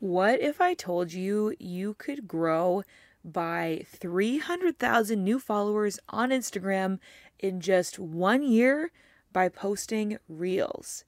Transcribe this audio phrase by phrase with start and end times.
[0.00, 2.84] What if I told you you could grow
[3.24, 7.00] by 300,000 new followers on Instagram
[7.40, 8.92] in just one year
[9.32, 11.04] by posting reels?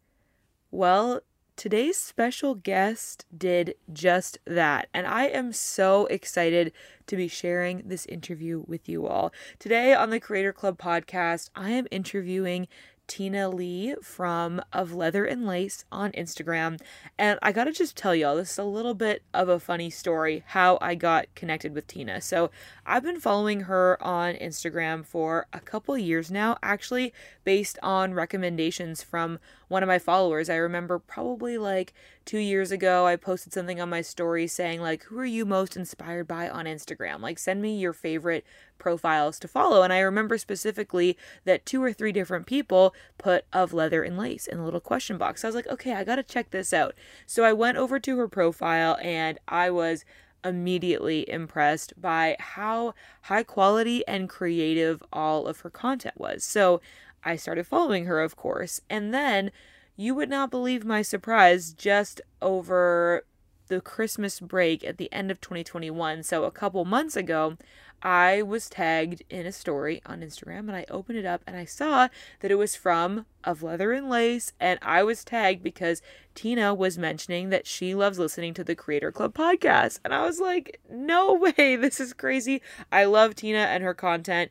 [0.72, 1.20] Well,
[1.54, 6.72] today's special guest did just that, and I am so excited
[7.06, 9.32] to be sharing this interview with you all.
[9.60, 12.66] Today on the Creator Club podcast, I am interviewing
[13.10, 16.80] Tina Lee from Of Leather and Lace on Instagram.
[17.18, 20.44] And I gotta just tell y'all, this is a little bit of a funny story
[20.46, 22.20] how I got connected with Tina.
[22.20, 22.52] So
[22.90, 29.00] I've been following her on Instagram for a couple years now, actually, based on recommendations
[29.00, 30.50] from one of my followers.
[30.50, 35.04] I remember probably like two years ago, I posted something on my story saying, like,
[35.04, 37.20] who are you most inspired by on Instagram?
[37.20, 38.44] Like, send me your favorite
[38.76, 39.84] profiles to follow.
[39.84, 44.48] And I remember specifically that two or three different people put of leather and lace
[44.48, 45.42] in a little question box.
[45.42, 46.96] So I was like, okay, I got to check this out.
[47.24, 50.04] So I went over to her profile and I was
[50.44, 56.44] immediately impressed by how high quality and creative all of her content was.
[56.44, 56.80] So
[57.24, 58.80] I started following her, of course.
[58.88, 59.50] And then
[59.96, 63.24] you would not believe my surprise just over
[63.68, 66.22] the Christmas break at the end of 2021.
[66.22, 67.56] So a couple months ago,
[68.02, 71.64] I was tagged in a story on Instagram and I opened it up and I
[71.64, 72.08] saw
[72.40, 76.00] that it was from Of Leather and Lace and I was tagged because
[76.34, 79.98] Tina was mentioning that she loves listening to the Creator Club podcast.
[80.04, 82.62] And I was like, no way, this is crazy.
[82.90, 84.50] I love Tina and her content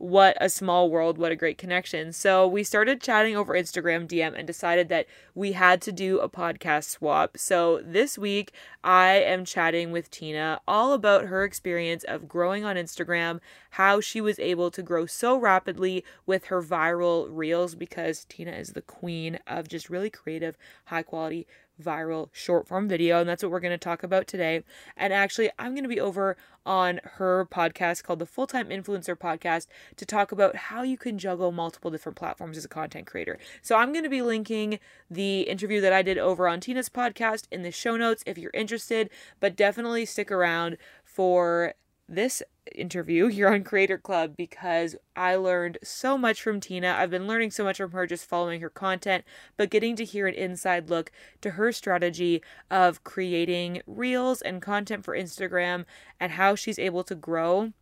[0.00, 2.10] what a small world, what a great connection.
[2.14, 6.28] So we started chatting over Instagram DM and decided that we had to do a
[6.28, 7.36] podcast swap.
[7.36, 12.76] So this week, I am chatting with Tina all about her experience of growing on
[12.76, 13.40] Instagram,
[13.72, 18.70] how she was able to grow so rapidly with her viral reels because Tina is
[18.70, 20.56] the queen of just really creative,
[20.86, 21.46] high quality
[21.80, 24.62] viral short form video, and that's what we're going to talk about today.
[24.96, 29.16] And actually, I'm going to be over on her podcast called the Full Time Influencer
[29.16, 33.38] Podcast to talk about how you can juggle multiple different platforms as a content creator.
[33.62, 34.78] So, I'm going to be linking
[35.10, 38.50] the interview that I did over on Tina's podcast in the show notes if you're
[38.54, 39.10] interested,
[39.40, 41.74] but definitely stick around for
[42.10, 42.42] this
[42.74, 46.94] interview here on Creator Club because I learned so much from Tina.
[46.98, 49.24] I've been learning so much from her just following her content,
[49.56, 51.10] but getting to hear an inside look
[51.40, 55.84] to her strategy of creating reels and content for Instagram
[56.18, 57.72] and how she's able to grow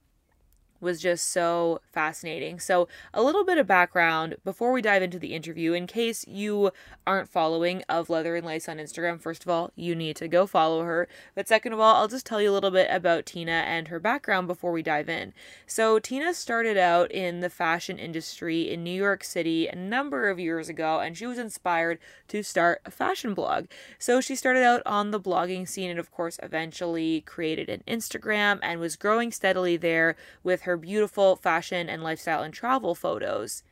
[0.80, 2.60] was just so fascinating.
[2.60, 6.70] So, a little bit of background before we dive into the interview, in case you
[7.06, 9.18] aren't following of Leather and Lace on Instagram.
[9.20, 11.08] First of all, you need to go follow her.
[11.34, 13.98] But second of all, I'll just tell you a little bit about Tina and her
[13.98, 15.32] background before we dive in.
[15.66, 20.38] So, Tina started out in the fashion industry in New York City a number of
[20.38, 23.66] years ago, and she was inspired to start a fashion blog.
[23.98, 28.58] So, she started out on the blogging scene and, of course, eventually created an Instagram
[28.62, 33.62] and was growing steadily there with her beautiful fashion and lifestyle and travel photos.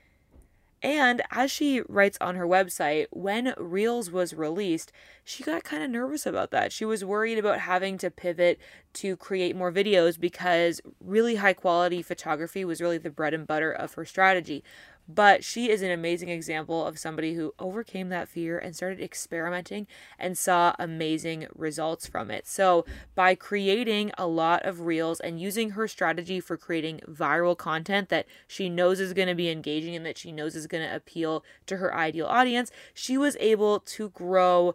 [0.83, 4.93] And as she writes on her website, when Reels was released,
[5.25, 6.71] she got kind of nervous about that.
[6.71, 8.61] She was worried about having to pivot
[8.95, 13.73] to create more videos because really high quality photography was really the bread and butter
[13.73, 14.63] of her strategy.
[15.09, 19.87] But she is an amazing example of somebody who overcame that fear and started experimenting
[20.19, 22.47] and saw amazing results from it.
[22.47, 22.85] So,
[23.15, 28.27] by creating a lot of reels and using her strategy for creating viral content that
[28.49, 31.45] she knows is going to be engaging and that she knows is going to appeal
[31.67, 34.75] to her ideal audience, she was able to grow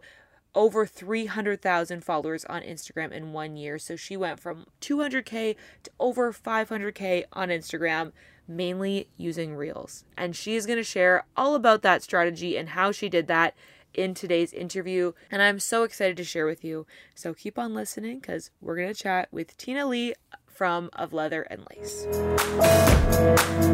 [0.54, 3.78] over 300,000 followers on Instagram in one year.
[3.78, 8.12] So she went from 200K to over 500K on Instagram
[8.46, 10.04] mainly using Reels.
[10.16, 13.54] And she's going to share all about that strategy and how she did that
[13.94, 15.12] in today's interview.
[15.30, 16.86] And I'm so excited to share with you.
[17.14, 20.14] So keep on listening because we're going to chat with Tina Lee
[20.46, 22.06] from Of Leather and Lace.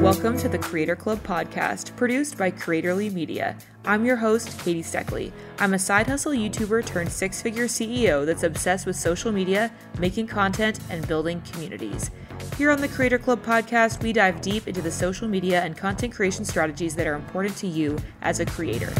[0.00, 3.56] Welcome to the Creator Club podcast, produced by Creatorly Media.
[3.84, 5.32] I'm your host, Katie Steckly.
[5.58, 10.28] I'm a side hustle YouTuber turned six figure CEO that's obsessed with social media, making
[10.28, 12.10] content, and building communities.
[12.59, 16.13] Here on the Creator Club podcast, we dive deep into the social media and content
[16.13, 18.91] creation strategies that are important to you as a creator.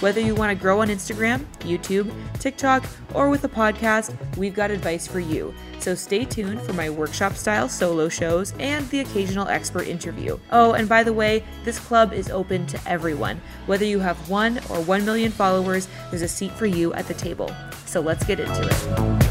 [0.00, 4.70] Whether you want to grow on Instagram, YouTube, TikTok, or with a podcast, we've got
[4.70, 5.54] advice for you.
[5.78, 10.38] So stay tuned for my workshop style solo shows and the occasional expert interview.
[10.52, 13.40] Oh, and by the way, this club is open to everyone.
[13.64, 17.14] Whether you have one or one million followers, there's a seat for you at the
[17.14, 17.50] table.
[17.86, 19.29] So let's get into it.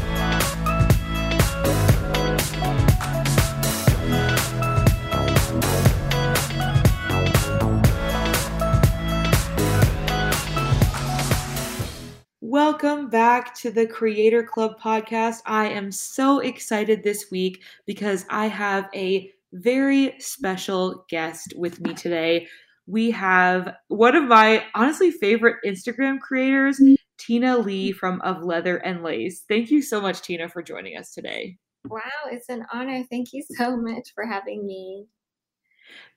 [13.40, 15.36] Back to the Creator Club podcast.
[15.46, 21.94] I am so excited this week because I have a very special guest with me
[21.94, 22.48] today.
[22.86, 26.82] We have one of my honestly favorite Instagram creators,
[27.16, 29.42] Tina Lee from Of Leather and Lace.
[29.48, 31.56] Thank you so much, Tina, for joining us today.
[31.86, 32.00] Wow,
[32.30, 33.04] it's an honor.
[33.08, 35.06] Thank you so much for having me.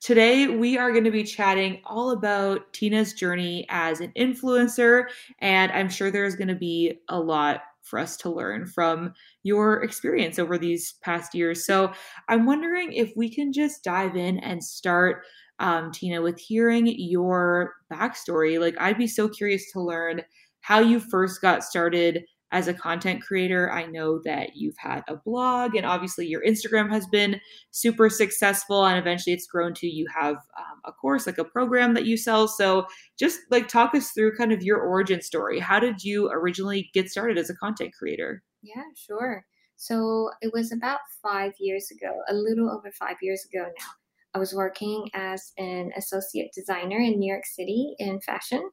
[0.02, 5.06] Today, we are going to be chatting all about Tina's journey as an influencer,
[5.40, 9.84] and I'm sure there's going to be a lot for us to learn from your
[9.84, 11.66] experience over these past years.
[11.66, 11.92] So,
[12.28, 15.24] I'm wondering if we can just dive in and start,
[15.60, 18.60] um, Tina, with hearing your backstory.
[18.60, 20.22] Like, I'd be so curious to learn
[20.62, 22.24] how you first got started
[22.54, 23.70] as a content creator.
[23.72, 27.42] I know that you've had a blog, and obviously your Instagram has been
[27.72, 31.96] super successful, and eventually it's grown to you have um, a course, like a program
[31.96, 32.48] that you sell.
[32.48, 32.86] So,
[33.20, 35.60] just like talk us through kind of your origin story.
[35.60, 38.44] How did you originally get started as a content creator?
[38.62, 39.44] Yeah, sure.
[39.76, 44.03] So, it was about five years ago, a little over five years ago now.
[44.35, 48.68] I was working as an associate designer in New York City in fashion.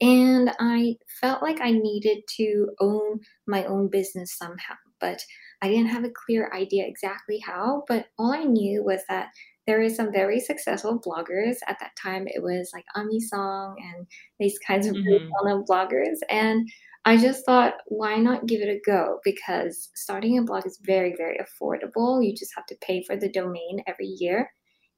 [0.00, 5.22] And I felt like I needed to own my own business somehow, but
[5.62, 7.84] I didn't have a clear idea exactly how.
[7.88, 9.28] But all I knew was that
[9.66, 11.56] there is some very successful bloggers.
[11.66, 14.06] At that time, it was like Aimee Song and
[14.38, 15.28] these kinds of mm-hmm.
[15.32, 16.18] well-known bloggers.
[16.28, 16.68] And
[17.06, 19.20] I just thought, why not give it a go?
[19.24, 22.24] Because starting a blog is very, very affordable.
[22.24, 24.50] You just have to pay for the domain every year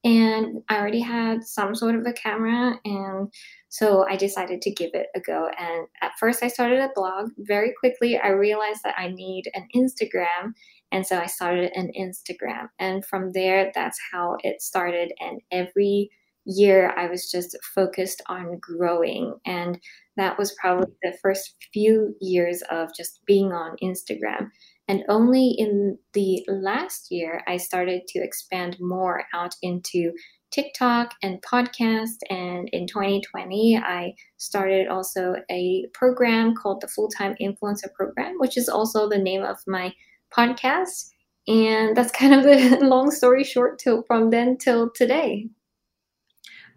[0.05, 3.33] and I already had some sort of a camera, and
[3.69, 5.49] so I decided to give it a go.
[5.59, 7.31] And at first, I started a blog.
[7.39, 10.53] Very quickly, I realized that I need an Instagram,
[10.93, 12.69] and so I started an Instagram.
[12.79, 15.13] And from there, that's how it started.
[15.21, 16.11] And every
[16.45, 19.79] year, I was just focused on growing, and
[20.17, 24.49] that was probably the first few years of just being on Instagram.
[24.89, 30.13] And only in the last year, I started to expand more out into
[30.51, 32.17] TikTok and podcast.
[32.31, 38.57] And in 2020, I started also a program called the Full Time Influencer Program, which
[38.57, 39.93] is also the name of my
[40.35, 41.11] podcast.
[41.47, 45.49] And that's kind of the long story short till from then till today.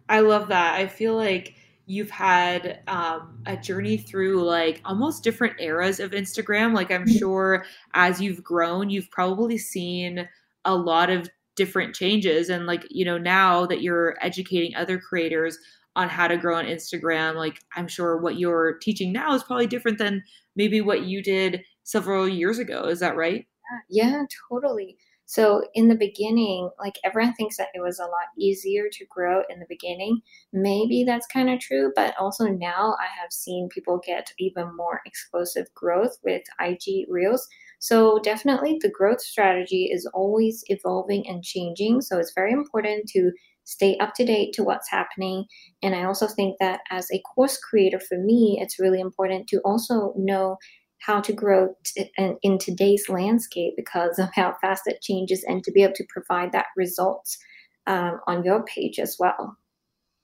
[0.08, 0.74] I love that.
[0.74, 1.54] I feel like
[1.86, 6.74] you've had um, a journey through like almost different eras of Instagram.
[6.74, 7.18] Like, I'm mm-hmm.
[7.18, 7.64] sure
[7.94, 10.28] as you've grown, you've probably seen
[10.64, 12.48] a lot of different changes.
[12.48, 15.58] And, like, you know, now that you're educating other creators
[15.94, 19.66] on how to grow on Instagram, like, I'm sure what you're teaching now is probably
[19.66, 20.22] different than
[20.56, 22.84] maybe what you did several years ago.
[22.84, 23.46] Is that right?
[23.90, 24.96] Yeah, totally.
[25.32, 29.44] So in the beginning, like everyone thinks that it was a lot easier to grow
[29.48, 30.20] in the beginning.
[30.52, 35.00] Maybe that's kind of true, but also now I have seen people get even more
[35.06, 37.48] explosive growth with IG Reels.
[37.78, 42.02] So definitely the growth strategy is always evolving and changing.
[42.02, 43.32] So it's very important to
[43.64, 45.46] stay up to date to what's happening.
[45.82, 49.60] And I also think that as a course creator for me, it's really important to
[49.64, 50.58] also know
[51.04, 52.10] how to grow t-
[52.42, 56.52] in today's landscape because of how fast it changes and to be able to provide
[56.52, 57.38] that results
[57.86, 59.56] um, on your page as well.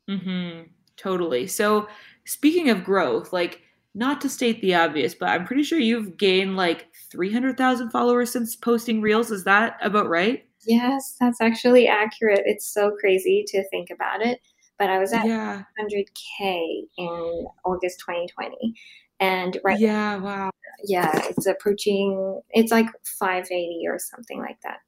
[0.09, 0.69] Mm-hmm.
[0.97, 1.47] Totally.
[1.47, 1.89] So
[2.25, 3.61] speaking of growth, like
[3.95, 8.55] not to state the obvious, but I'm pretty sure you've gained like 300,000 followers since
[8.55, 9.31] posting reels.
[9.31, 10.45] Is that about right?
[10.67, 12.43] Yes, that's actually accurate.
[12.45, 14.41] It's so crazy to think about it.
[14.79, 15.65] But I was at yeah.
[15.81, 18.75] 100K in August 2020.
[19.21, 20.51] And right Yeah, wow
[20.85, 24.79] yeah, it's approaching, it's like 580 or something like that.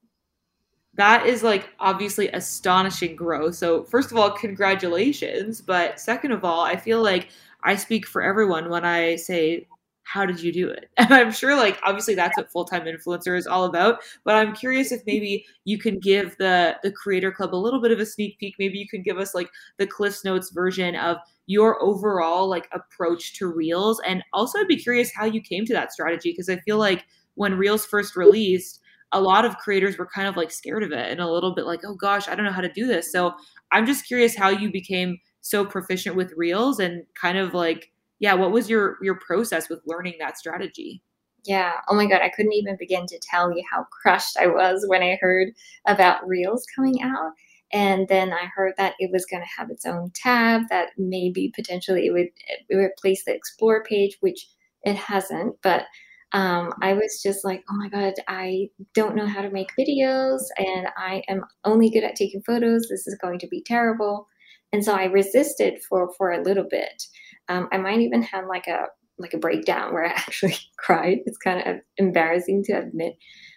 [0.95, 3.55] That is like obviously astonishing growth.
[3.55, 5.61] So, first of all, congratulations.
[5.61, 7.29] But second of all, I feel like
[7.63, 9.67] I speak for everyone when I say,
[10.03, 10.91] How did you do it?
[10.99, 14.01] And I'm sure, like, obviously, that's what full time influencer is all about.
[14.25, 17.93] But I'm curious if maybe you can give the the Creator Club a little bit
[17.93, 18.57] of a sneak peek.
[18.59, 23.35] Maybe you can give us like the Cliffs Notes version of your overall like approach
[23.37, 26.57] to reels and also i'd be curious how you came to that strategy because i
[26.59, 27.05] feel like
[27.35, 28.79] when reels first released
[29.11, 31.67] a lot of creators were kind of like scared of it and a little bit
[31.67, 33.33] like oh gosh i don't know how to do this so
[33.73, 37.90] i'm just curious how you became so proficient with reels and kind of like
[38.21, 41.03] yeah what was your your process with learning that strategy
[41.45, 44.85] yeah oh my god i couldn't even begin to tell you how crushed i was
[44.87, 45.49] when i heard
[45.87, 47.33] about reels coming out
[47.73, 51.53] and then I heard that it was going to have its own tab, that maybe
[51.55, 52.29] potentially it would,
[52.69, 54.49] it would replace the Explore page, which
[54.83, 55.55] it hasn't.
[55.63, 55.85] But
[56.33, 60.43] um, I was just like, oh my God, I don't know how to make videos
[60.59, 62.87] and I am only good at taking photos.
[62.89, 64.29] This is going to be terrible.
[64.73, 67.03] And so I resisted for, for a little bit.
[67.51, 68.87] Um, I might even have like a
[69.19, 71.19] like a breakdown where I actually cried.
[71.27, 73.17] It's kind of embarrassing to admit,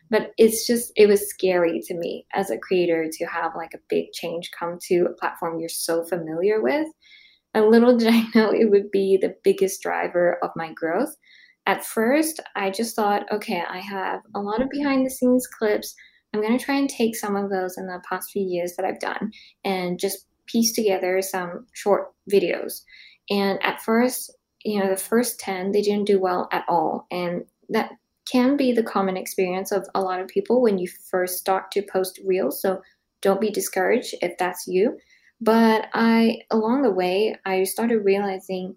[0.09, 3.83] but it's just it was scary to me as a creator to have like a
[3.87, 6.87] big change come to a platform you're so familiar with.
[7.53, 11.15] And little did I know it would be the biggest driver of my growth.
[11.65, 15.95] At first, I just thought, okay, I have a lot of behind the scenes clips.
[16.33, 18.85] I'm going to try and take some of those in the past few years that
[18.85, 19.31] I've done
[19.63, 22.81] and just piece together some short videos.
[23.29, 27.07] And at first, you know, the first 10, they didn't do well at all.
[27.11, 27.91] And that
[28.31, 31.81] can be the common experience of a lot of people when you first start to
[31.81, 32.61] post reels.
[32.61, 32.81] So
[33.21, 34.97] don't be discouraged if that's you.
[35.41, 38.75] But I, along the way, I started realizing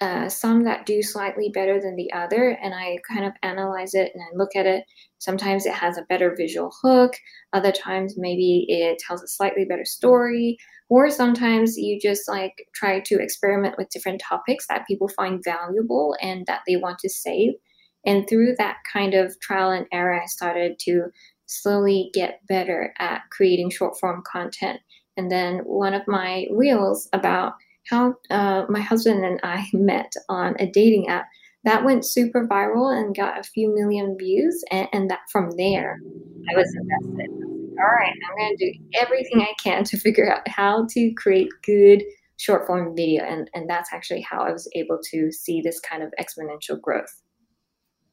[0.00, 4.12] uh, some that do slightly better than the other, and I kind of analyze it
[4.14, 4.84] and I look at it.
[5.18, 7.14] Sometimes it has a better visual hook,
[7.54, 13.00] other times maybe it tells a slightly better story, or sometimes you just like try
[13.00, 17.54] to experiment with different topics that people find valuable and that they want to save.
[18.04, 21.06] And through that kind of trial and error, I started to
[21.46, 24.80] slowly get better at creating short form content.
[25.16, 27.54] And then one of my reels about
[27.88, 31.26] how uh, my husband and I met on a dating app,
[31.64, 34.62] that went super viral and got a few million views.
[34.70, 35.98] And, and that from there,
[36.48, 37.55] I was invested.
[37.78, 41.48] All right, I'm going to do everything I can to figure out how to create
[41.62, 42.02] good
[42.38, 43.24] short form video.
[43.24, 47.22] And, and that's actually how I was able to see this kind of exponential growth.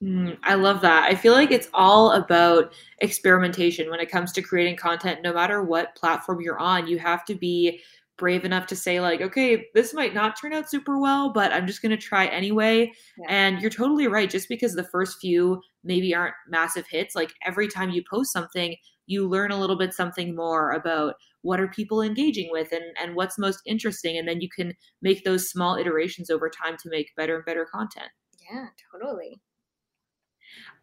[0.03, 1.10] Mm, I love that.
[1.10, 5.22] I feel like it's all about experimentation when it comes to creating content.
[5.22, 7.79] No matter what platform you're on, you have to be
[8.17, 11.65] brave enough to say, like, okay, this might not turn out super well, but I'm
[11.65, 12.91] just going to try anyway.
[13.17, 13.25] Yeah.
[13.29, 14.29] And you're totally right.
[14.29, 18.75] Just because the first few maybe aren't massive hits, like every time you post something,
[19.06, 23.16] you learn a little bit something more about what are people engaging with and, and
[23.16, 24.18] what's most interesting.
[24.18, 27.66] And then you can make those small iterations over time to make better and better
[27.66, 28.08] content.
[28.50, 29.42] Yeah, totally.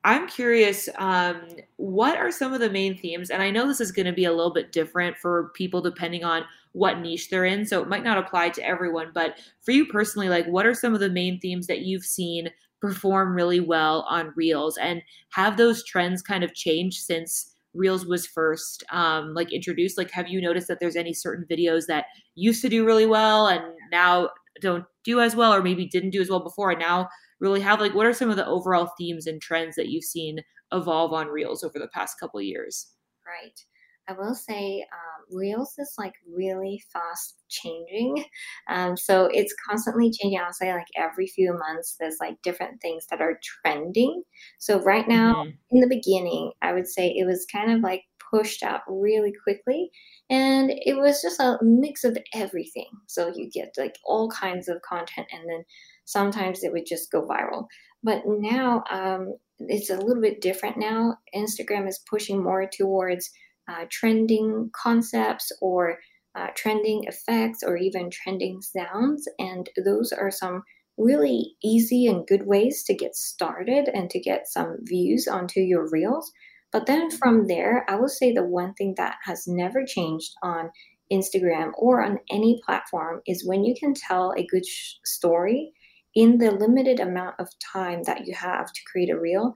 [0.02, 1.42] I'm curious, um,
[1.76, 3.30] what are some of the main themes?
[3.30, 6.24] And I know this is going to be a little bit different for people depending
[6.24, 7.66] on what niche they're in.
[7.66, 9.10] So it might not apply to everyone.
[9.12, 12.48] But for you personally, like what are some of the main themes that you've seen
[12.80, 14.78] perform really well on Reels?
[14.78, 19.98] And have those trends kind of changed since Reels was first um, like introduced?
[19.98, 23.46] Like, have you noticed that there's any certain videos that used to do really well
[23.46, 23.62] and
[23.92, 27.08] now don't do as well, or maybe didn't do as well before, and now
[27.40, 30.40] really have like what are some of the overall themes and trends that you've seen
[30.72, 32.88] evolve on reels over the past couple years
[33.26, 33.64] right
[34.10, 38.24] i will say um, reels is like really fast changing
[38.68, 43.06] um, so it's constantly changing i'll say like every few months there's like different things
[43.10, 44.22] that are trending
[44.58, 45.50] so right now mm-hmm.
[45.70, 48.02] in the beginning i would say it was kind of like
[48.32, 49.90] pushed out really quickly
[50.28, 54.80] and it was just a mix of everything so you get like all kinds of
[54.82, 55.64] content and then
[56.10, 57.66] sometimes it would just go viral.
[58.02, 61.16] But now um, it's a little bit different now.
[61.34, 63.30] Instagram is pushing more towards
[63.70, 65.98] uh, trending concepts or
[66.34, 69.28] uh, trending effects or even trending sounds.
[69.38, 70.62] And those are some
[70.96, 75.88] really easy and good ways to get started and to get some views onto your
[75.90, 76.30] reels.
[76.72, 80.70] But then from there, I will say the one thing that has never changed on
[81.12, 85.72] Instagram or on any platform is when you can tell a good sh- story
[86.14, 89.54] in the limited amount of time that you have to create a reel,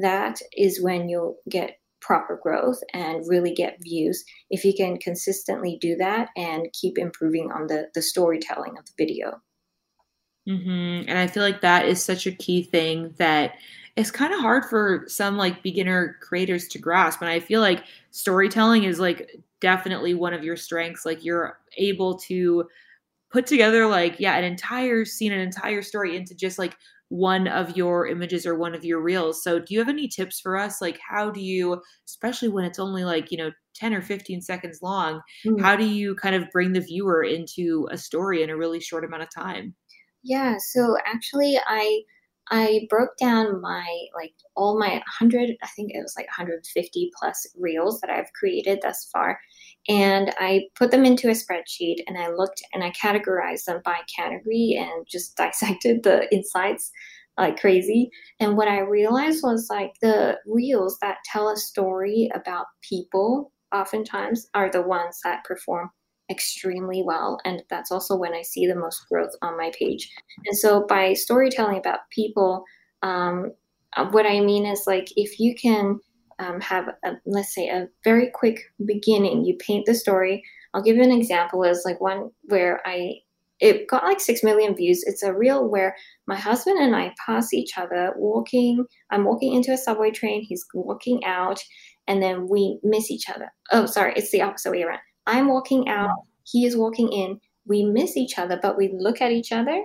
[0.00, 5.78] that is when you'll get proper growth and really get views if you can consistently
[5.80, 9.40] do that and keep improving on the, the storytelling of the video.
[10.48, 11.08] Mm-hmm.
[11.08, 13.54] And I feel like that is such a key thing that
[13.96, 17.22] it's kind of hard for some like beginner creators to grasp.
[17.22, 21.06] And I feel like storytelling is like definitely one of your strengths.
[21.06, 22.68] Like you're able to
[23.30, 26.76] put together like yeah an entire scene an entire story into just like
[27.14, 29.40] one of your images or one of your reels.
[29.40, 30.80] So do you have any tips for us?
[30.80, 34.80] Like how do you especially when it's only like you know 10 or 15 seconds
[34.82, 35.60] long mm.
[35.60, 39.04] how do you kind of bring the viewer into a story in a really short
[39.04, 39.74] amount of time?
[40.24, 42.00] Yeah so actually i
[42.50, 47.46] I broke down my like all my 100 I think it was like 150 plus
[47.58, 49.38] reels that I've created thus far
[49.88, 53.98] and I put them into a spreadsheet and I looked and I categorized them by
[54.14, 56.90] category and just dissected the insights
[57.36, 62.66] like crazy and what I realized was like the reels that tell a story about
[62.88, 65.90] people oftentimes are the ones that perform
[66.30, 67.38] extremely well.
[67.44, 70.10] And that's also when I see the most growth on my page.
[70.46, 72.64] And so by storytelling about people,
[73.02, 73.52] um,
[73.96, 76.00] uh, what I mean is like if you can
[76.38, 80.42] um, have, a, let's say, a very quick beginning, you paint the story.
[80.72, 83.16] I'll give you an example as like one where I
[83.60, 85.04] it got like 6 million views.
[85.06, 88.84] It's a reel where my husband and I pass each other walking.
[89.10, 91.60] I'm walking into a subway train, he's walking out,
[92.06, 93.52] and then we miss each other.
[93.72, 95.00] Oh, sorry, it's the opposite way around.
[95.26, 96.10] I'm walking out,
[96.44, 97.40] he is walking in.
[97.66, 99.82] We miss each other, but we look at each other,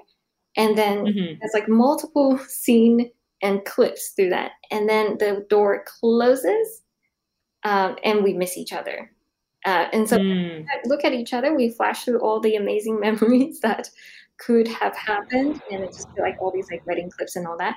[0.58, 1.40] and then mm-hmm.
[1.40, 4.52] there's like multiple scene and clips through that.
[4.72, 6.84] And then the door closes,
[7.64, 9.12] um, and we miss each other.
[9.66, 10.66] Uh, and so mm.
[10.86, 13.90] look at each other, we flash through all the amazing memories that
[14.40, 17.76] could have happened, and it's just like all these like wedding clips and all that.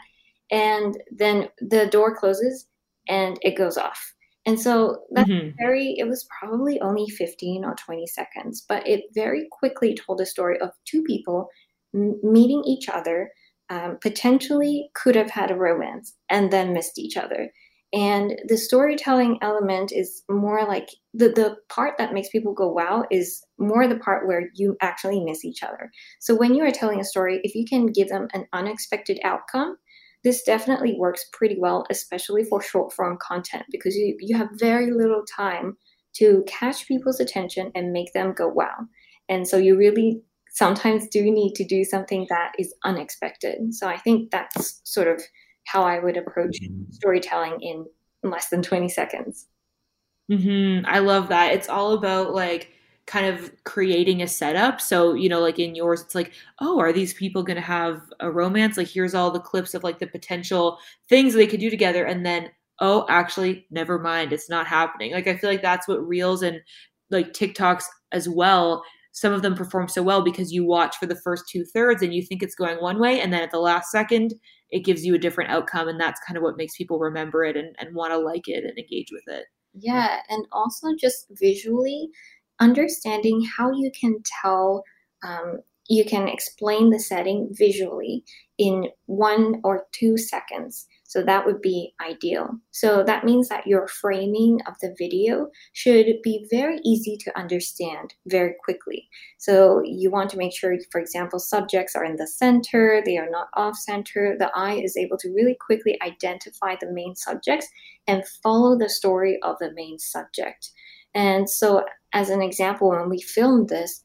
[0.51, 2.67] And then the door closes
[3.09, 4.15] and it goes off.
[4.45, 5.57] And so that's mm-hmm.
[5.57, 10.27] very, it was probably only 15 or 20 seconds, but it very quickly told a
[10.27, 11.49] story of two people
[11.95, 13.31] m- meeting each other,
[13.71, 17.51] um, potentially could have had a romance and then missed each other.
[17.95, 23.05] And the storytelling element is more like the, the part that makes people go wow
[23.11, 25.91] is more the part where you actually miss each other.
[26.19, 29.77] So when you are telling a story, if you can give them an unexpected outcome,
[30.25, 34.91] this definitely works pretty well, especially for short form content, because you, you have very
[34.91, 35.77] little time
[36.15, 38.87] to catch people's attention and make them go wow.
[39.29, 43.75] And so you really sometimes do need to do something that is unexpected.
[43.75, 45.21] So I think that's sort of
[45.65, 46.93] how I would approach mm-hmm.
[46.93, 47.87] storytelling in
[48.23, 49.47] less than 20 seconds.
[50.31, 50.87] Mm-hmm.
[50.87, 51.53] I love that.
[51.53, 52.71] It's all about like
[53.07, 54.81] kind of creating a setup.
[54.81, 58.03] So, you know, like in yours, it's like, oh, are these people going to have
[58.21, 58.77] a romance?
[58.77, 60.79] Like, here's all the clips of like the potential
[61.09, 62.05] things they could do together.
[62.05, 64.33] And then, oh, actually, never mind.
[64.33, 65.13] It's not happening.
[65.13, 66.61] Like, I feel like that's what Reels and
[67.11, 68.85] like TikToks as well.
[69.13, 72.15] Some of them perform so well because you watch for the first two thirds and
[72.15, 73.21] you think it's going one way.
[73.21, 74.35] And then at the last second,
[74.71, 77.57] it gives you a different outcome and that's kind of what makes people remember it
[77.57, 82.09] and, and want to like it and engage with it yeah and also just visually
[82.61, 84.83] understanding how you can tell
[85.25, 88.25] um, you can explain the setting visually
[88.59, 92.49] in one or two seconds so that would be ideal.
[92.71, 98.15] So that means that your framing of the video should be very easy to understand
[98.29, 99.11] very quickly.
[99.37, 103.29] So you want to make sure, for example, subjects are in the center, they are
[103.29, 104.37] not off center.
[104.39, 107.69] The eye is able to really quickly identify the main subjects
[108.07, 110.71] and follow the story of the main subject.
[111.15, 111.85] And so,
[112.15, 114.03] as an example, when we filmed this,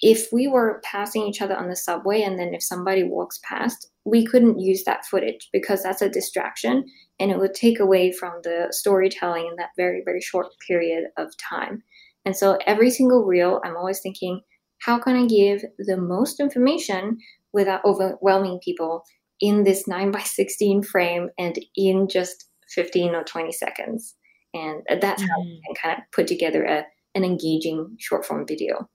[0.00, 3.90] if we were passing each other on the subway and then if somebody walks past,
[4.04, 6.84] we couldn't use that footage because that's a distraction
[7.18, 11.28] and it would take away from the storytelling in that very, very short period of
[11.38, 11.82] time.
[12.24, 14.40] And so every single reel, I'm always thinking,
[14.80, 17.18] how can I give the most information
[17.52, 19.02] without overwhelming people
[19.40, 24.14] in this 9 by 16 frame and in just 15 or 20 seconds?
[24.52, 25.30] And that's mm-hmm.
[25.30, 28.88] how you can kind of put together a, an engaging short form video.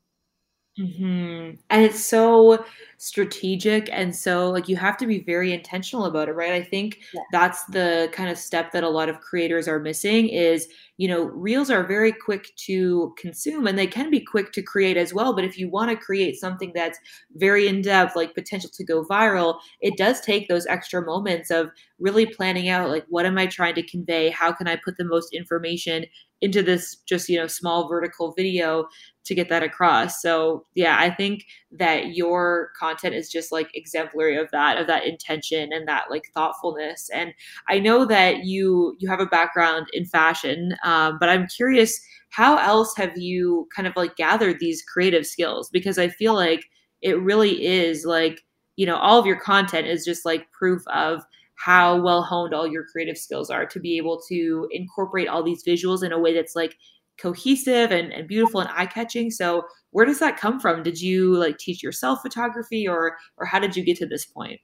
[0.79, 1.55] Mm-hmm.
[1.69, 2.65] And it's so
[3.01, 6.53] strategic and so like you have to be very intentional about it, right?
[6.53, 7.21] I think yeah.
[7.31, 11.23] that's the kind of step that a lot of creators are missing is, you know,
[11.23, 15.33] reels are very quick to consume and they can be quick to create as well,
[15.33, 16.99] but if you want to create something that's
[17.37, 22.27] very in-depth, like potential to go viral, it does take those extra moments of really
[22.27, 24.29] planning out like what am I trying to convey?
[24.29, 26.05] How can I put the most information
[26.41, 28.87] into this just, you know, small vertical video
[29.23, 30.21] to get that across.
[30.21, 35.05] So yeah, I think that your content is just like exemplary of that, of that
[35.05, 37.09] intention and that like thoughtfulness.
[37.13, 37.33] And
[37.67, 41.99] I know that you you have a background in fashion, um, but I'm curious,
[42.29, 45.69] how else have you kind of like gathered these creative skills?
[45.69, 46.65] Because I feel like
[47.01, 48.43] it really is like
[48.75, 51.21] you know all of your content is just like proof of
[51.55, 55.63] how well honed all your creative skills are to be able to incorporate all these
[55.63, 56.75] visuals in a way that's like
[57.19, 61.57] cohesive and, and beautiful and eye-catching so where does that come from did you like
[61.57, 64.59] teach yourself photography or or how did you get to this point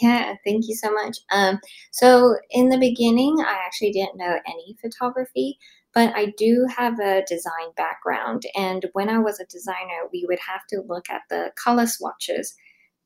[0.00, 1.58] yeah thank you so much um
[1.92, 5.58] so in the beginning i actually didn't know any photography
[5.94, 8.42] but I do have a design background.
[8.56, 12.52] And when I was a designer, we would have to look at the color swatches,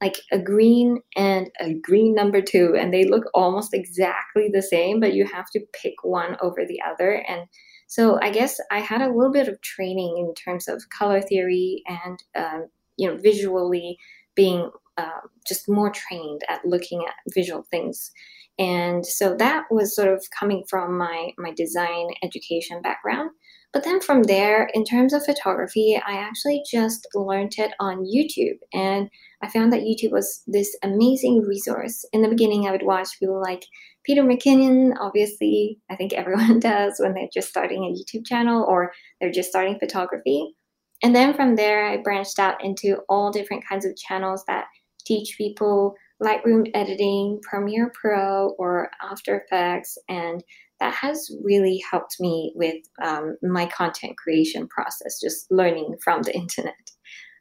[0.01, 5.01] like a green and a green number two, and they look almost exactly the same,
[5.01, 7.23] but you have to pick one over the other.
[7.29, 7.43] And
[7.89, 11.83] so I guess I had a little bit of training in terms of color theory
[11.87, 13.99] and um, you know visually
[14.37, 18.13] being uh, just more trained at looking at visual things.
[18.59, 23.31] And so that was sort of coming from my my design education background.
[23.73, 28.59] But then from there, in terms of photography, I actually just learned it on YouTube.
[28.73, 29.11] And
[29.43, 32.05] I found that YouTube was this amazing resource.
[32.13, 33.65] In the beginning, I would watch people like
[34.05, 38.93] Peter McKinnon, obviously, I think everyone does when they're just starting a YouTube channel or
[39.21, 40.55] they're just starting photography.
[41.03, 44.65] and then from there, I branched out into all different kinds of channels that
[45.05, 50.43] teach people Lightroom editing, Premiere Pro, or After Effects, and
[50.81, 56.35] that has really helped me with um, my content creation process, just learning from the
[56.35, 56.75] internet.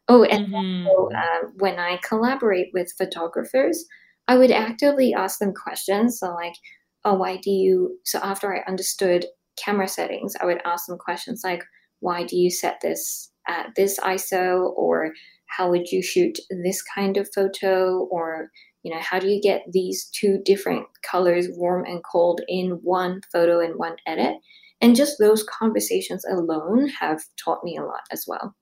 [0.07, 0.87] Oh, and mm-hmm.
[0.87, 3.85] also, uh, when I collaborate with photographers,
[4.27, 6.19] I would actively ask them questions.
[6.19, 6.55] So, like,
[7.03, 7.97] oh, why do you?
[8.05, 9.25] So, after I understood
[9.63, 11.63] camera settings, I would ask them questions like,
[11.99, 14.71] why do you set this at this ISO?
[14.75, 15.11] Or
[15.47, 18.07] how would you shoot this kind of photo?
[18.09, 18.49] Or,
[18.87, 23.19] you know, how do you get these two different colors, warm and cold, in one
[23.33, 24.37] photo in one edit?
[24.79, 28.55] And just those conversations alone have taught me a lot as well.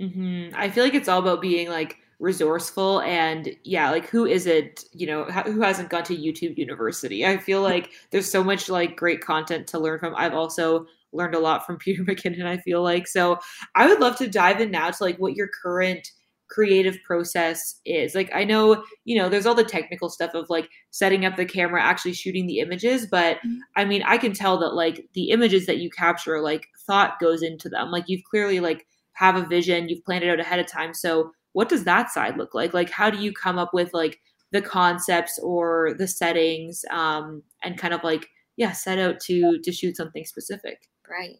[0.00, 0.54] Mm-hmm.
[0.54, 4.84] I feel like it's all about being like resourceful and yeah like who is it
[4.92, 8.96] you know who hasn't gone to youtube university i feel like there's so much like
[8.96, 12.82] great content to learn from i've also learned a lot from peter mckinnon i feel
[12.82, 13.38] like so
[13.76, 16.10] i would love to dive in now to like what your current
[16.48, 20.68] creative process is like i know you know there's all the technical stuff of like
[20.90, 23.58] setting up the camera actually shooting the images but mm-hmm.
[23.76, 27.42] i mean i can tell that like the images that you capture like thought goes
[27.42, 28.86] into them like you've clearly like
[29.18, 30.94] have a vision, you've planned it out ahead of time.
[30.94, 32.72] So what does that side look like?
[32.72, 34.20] Like how do you come up with like
[34.52, 39.72] the concepts or the settings um, and kind of like yeah, set out to to
[39.72, 40.88] shoot something specific?
[41.10, 41.36] Right.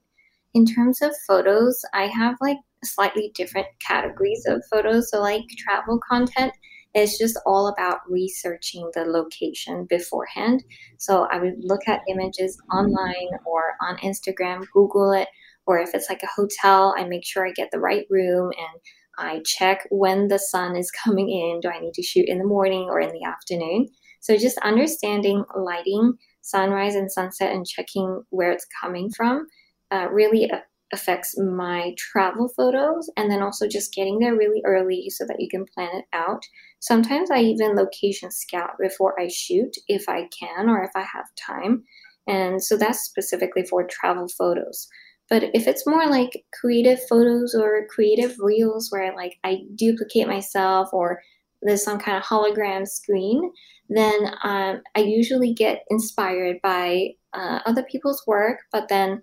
[0.54, 5.10] In terms of photos, I have like slightly different categories of photos.
[5.10, 6.52] So like travel content
[6.94, 10.64] is just all about researching the location beforehand.
[10.98, 15.28] So I would look at images online or on Instagram, Google it,
[15.66, 18.80] or if it's like a hotel, I make sure I get the right room and
[19.18, 21.60] I check when the sun is coming in.
[21.60, 23.88] Do I need to shoot in the morning or in the afternoon?
[24.20, 29.46] So just understanding lighting, sunrise and sunset, and checking where it's coming from
[29.90, 30.50] uh, really
[30.92, 33.11] affects my travel photos.
[33.16, 36.42] And then also just getting there really early so that you can plan it out.
[36.81, 41.27] Sometimes I even location scout before I shoot if I can or if I have
[41.37, 41.85] time.
[42.27, 44.88] And so that's specifically for travel photos.
[45.31, 50.88] But if it's more like creative photos or creative reels where like I duplicate myself
[50.92, 51.20] or
[51.61, 53.51] there's some kind of hologram screen,
[53.88, 59.22] then um, I usually get inspired by uh, other people's work, but then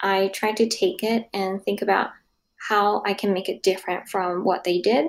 [0.00, 2.10] I try to take it and think about
[2.68, 5.06] how I can make it different from what they did.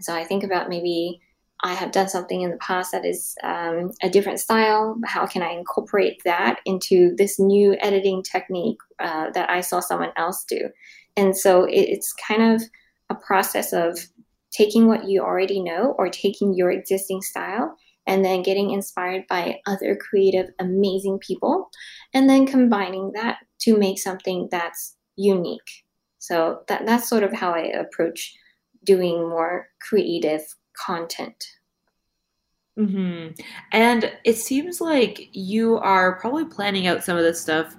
[0.00, 1.20] So I think about maybe
[1.62, 4.96] I have done something in the past that is um, a different style.
[5.04, 10.12] How can I incorporate that into this new editing technique uh, that I saw someone
[10.16, 10.68] else do?
[11.16, 12.62] And so it, it's kind of
[13.10, 13.98] a process of
[14.52, 17.76] taking what you already know or taking your existing style
[18.08, 21.70] and then getting inspired by other creative, amazing people,
[22.14, 25.84] and then combining that to make something that's unique.
[26.18, 28.34] So that, that's sort of how I approach
[28.82, 30.42] doing more creative
[30.74, 31.44] content.
[32.78, 33.40] Mm-hmm.
[33.72, 37.76] And it seems like you are probably planning out some of this stuff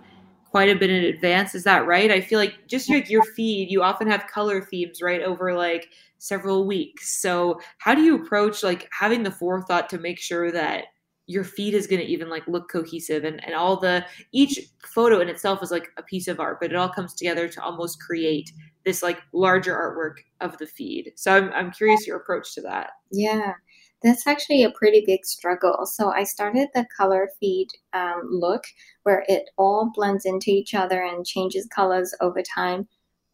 [0.52, 1.56] quite a bit in advance.
[1.56, 2.12] Is that right?
[2.12, 5.90] I feel like just like your feed, you often have color themes right over like
[6.20, 7.22] several weeks.
[7.22, 10.86] So how do you approach like having the forethought to make sure that
[11.30, 15.20] your feed is going to even like look cohesive and, and all the each photo
[15.20, 18.02] in itself is like a piece of art but it all comes together to almost
[18.02, 18.52] create
[18.84, 21.12] this like larger artwork of the feed.
[21.16, 22.92] So i'm, I'm curious your approach to that.
[23.12, 23.54] Yeah
[24.02, 25.86] that's actually a pretty big struggle.
[25.86, 28.64] So i started the color feed um, look
[29.04, 32.88] where it all blends into each other and changes colors over time.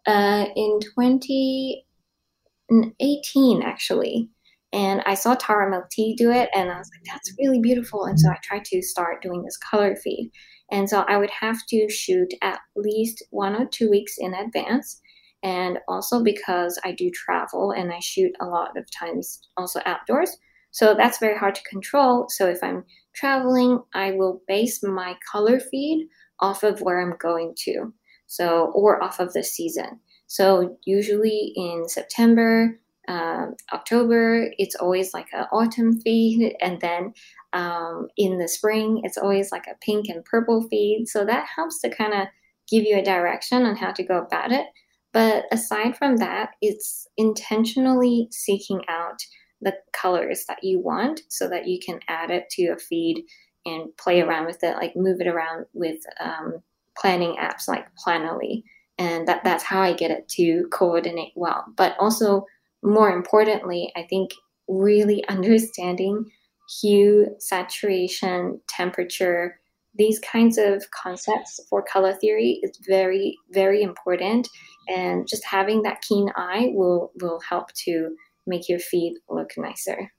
[0.06, 0.80] Uh, in
[2.70, 4.30] 2018 actually
[4.76, 8.04] and I saw Tara Milk do it, and I was like, that's really beautiful.
[8.04, 10.34] And so I tried to start doing this color feed.
[10.70, 15.00] And so I would have to shoot at least one or two weeks in advance.
[15.44, 20.36] And also because I do travel and I shoot a lot of times also outdoors.
[20.72, 22.26] So that's very hard to control.
[22.28, 22.84] So if I'm
[23.16, 26.10] traveling, I will base my color feed
[26.42, 27.94] off of where I'm going to.
[28.28, 30.02] So, or off of the season.
[30.28, 37.14] So usually in September, um, October, it's always like an autumn feed, and then
[37.54, 41.08] um, in the spring, it's always like a pink and purple feed.
[41.08, 42.28] So that helps to kind of
[42.70, 44.66] give you a direction on how to go about it.
[45.14, 49.22] But aside from that, it's intentionally seeking out
[49.62, 53.24] the colors that you want so that you can add it to a feed
[53.66, 56.56] and play around with it, like move it around with um,
[56.98, 58.64] planning apps like Planoly.
[58.98, 61.66] And that, that's how I get it to coordinate well.
[61.76, 62.46] But also,
[62.84, 64.32] more importantly, I think
[64.68, 66.26] really understanding
[66.82, 69.60] hue, saturation, temperature,
[69.98, 74.48] these kinds of concepts for color theory is very very important
[74.90, 80.12] and just having that keen eye will will help to make your feed look nicer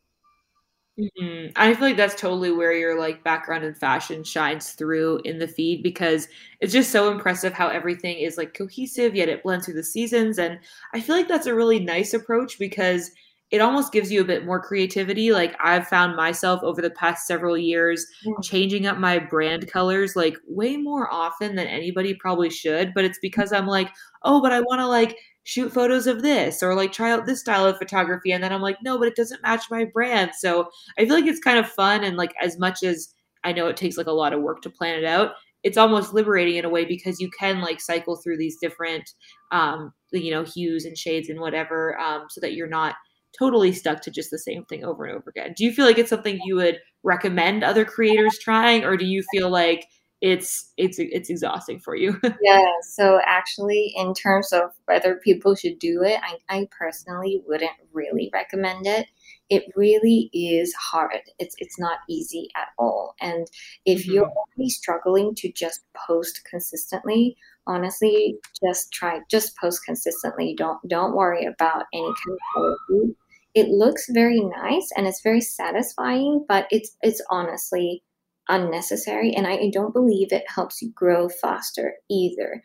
[0.99, 1.53] Mm-hmm.
[1.57, 5.47] I feel like that's totally where your like background in fashion shines through in the
[5.47, 6.27] feed because
[6.61, 10.39] it's just so impressive how everything is like cohesive yet it blends through the seasons
[10.39, 10.59] and
[10.95, 13.11] I feel like that's a really nice approach because
[13.51, 15.33] it almost gives you a bit more creativity.
[15.33, 18.33] Like I've found myself over the past several years yeah.
[18.43, 23.19] changing up my brand colors like way more often than anybody probably should, but it's
[23.21, 23.93] because I'm like,
[24.25, 27.41] "Oh, but I want to like shoot photos of this or like try out this
[27.41, 28.33] style of photography.
[28.33, 30.33] And then i'm like no but it doesn't match my brand.
[30.37, 32.05] So i feel like it's kind of fun.
[32.05, 34.71] And like as much as i know it takes like a lot of work to
[34.71, 35.33] plan it out
[35.63, 39.11] it's almost liberating in a way because you can like cycle through these different
[39.53, 42.95] um you know hues and shades and whatever um so that you're not
[43.39, 45.53] totally stuck to just the same thing over and over again.
[45.57, 48.85] Do you feel like it's something you would recommend other creators trying?
[48.85, 49.87] Or do you feel like
[50.23, 52.19] it's it's it's exhausting for you.
[52.43, 52.73] yeah.
[52.83, 58.31] So actually, in terms of whether people should do it, I, I personally wouldn't really
[58.33, 59.07] recommend it.
[59.51, 61.21] It really is hard.
[61.39, 63.15] It's it's not easy at all.
[63.21, 63.47] And
[63.85, 64.13] if mm-hmm.
[64.13, 70.55] you're only struggling to just post consistently, honestly, just try just post consistently.
[70.57, 73.17] Don't don't worry about any kind of quality.
[73.55, 78.03] It looks very nice and it's very satisfying, but it's it's honestly
[78.49, 79.33] unnecessary.
[79.35, 82.63] And I don't believe it helps you grow faster either.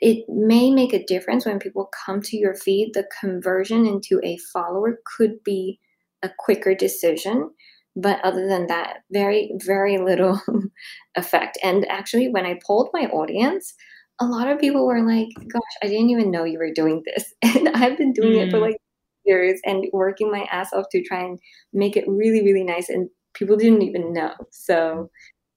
[0.00, 2.92] It may make a difference when people come to your feed.
[2.94, 5.80] The conversion into a follower could be
[6.22, 7.50] a quicker decision.
[7.96, 10.40] But other than that, very, very little
[11.16, 11.58] effect.
[11.64, 13.74] And actually, when I polled my audience,
[14.20, 17.34] a lot of people were like, gosh, I didn't even know you were doing this.
[17.42, 18.46] And I've been doing mm.
[18.46, 18.62] it for mm.
[18.62, 18.76] like
[19.24, 21.38] years and working my ass off to try and
[21.72, 22.88] make it really, really nice.
[22.88, 24.34] And people didn't even know.
[24.50, 25.10] So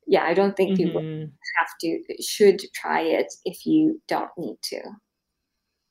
[0.08, 1.32] yeah, I don't think people mm-hmm.
[1.60, 4.82] have to should try it if you don't need to.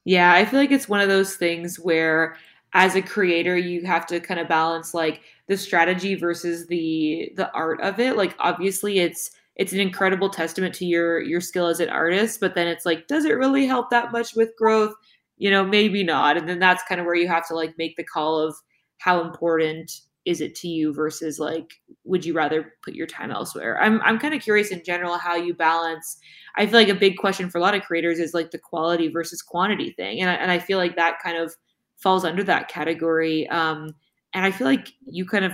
[0.05, 2.37] Yeah, I feel like it's one of those things where
[2.73, 7.51] as a creator you have to kind of balance like the strategy versus the the
[7.53, 8.17] art of it.
[8.17, 12.55] Like obviously it's it's an incredible testament to your your skill as an artist, but
[12.55, 14.95] then it's like does it really help that much with growth?
[15.39, 16.37] You know, maybe not.
[16.37, 18.55] And then that's kind of where you have to like make the call of
[18.99, 19.91] how important
[20.25, 21.73] is it to you versus like
[22.05, 23.81] would you rather put your time elsewhere?
[23.83, 26.19] I'm i'm kind of curious in general how you balance
[26.57, 29.09] i feel like a big question for a lot of creators is like the quality
[29.09, 31.55] versus quantity thing and I, and I feel like that kind of
[31.97, 33.95] falls under that category um
[34.35, 35.53] and i feel like you kind of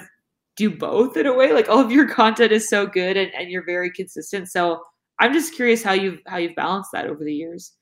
[0.57, 3.51] do both in a way like all of your content is so good and, and
[3.51, 4.83] you're very consistent so
[5.19, 7.73] i'm just curious how you've how you've balanced that over the years.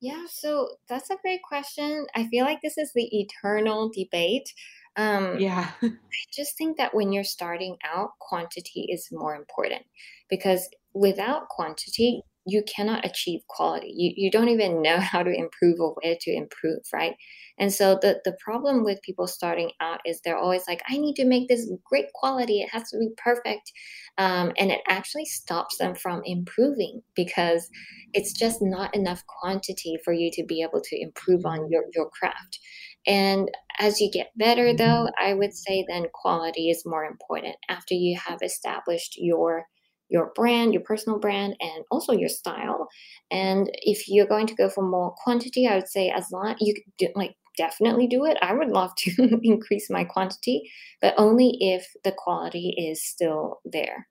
[0.00, 2.06] Yeah so that's a great question.
[2.14, 4.52] I feel like this is the eternal debate
[4.98, 5.70] um, yeah.
[5.82, 5.90] I
[6.34, 9.82] just think that when you're starting out, quantity is more important
[10.28, 13.92] because without quantity, you cannot achieve quality.
[13.94, 17.14] You, you don't even know how to improve or where to improve, right?
[17.58, 21.14] And so the, the problem with people starting out is they're always like, I need
[21.16, 22.60] to make this great quality.
[22.60, 23.72] It has to be perfect.
[24.16, 27.68] Um, and it actually stops them from improving because
[28.14, 32.08] it's just not enough quantity for you to be able to improve on your, your
[32.10, 32.60] craft.
[33.06, 37.94] And as you get better, though, I would say then quality is more important after
[37.94, 39.66] you have established your
[40.08, 42.88] your brand, your personal brand, and also your style.
[43.30, 46.74] And if you're going to go for more quantity, I would say as long you
[46.98, 48.38] do, like definitely do it.
[48.40, 50.70] I would love to increase my quantity,
[51.02, 54.06] but only if the quality is still there.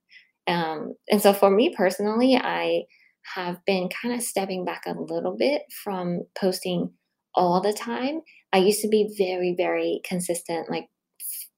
[0.47, 2.83] Um, and so for me personally, I
[3.35, 6.91] have been kind of stepping back a little bit from posting
[7.35, 8.21] all the time.
[8.53, 10.87] I used to be very, very consistent, like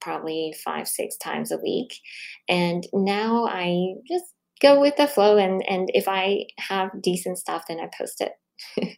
[0.01, 1.99] probably five, six times a week.
[2.47, 4.25] And now I just
[4.61, 8.33] go with the flow and, and if I have decent stuff, then I post it.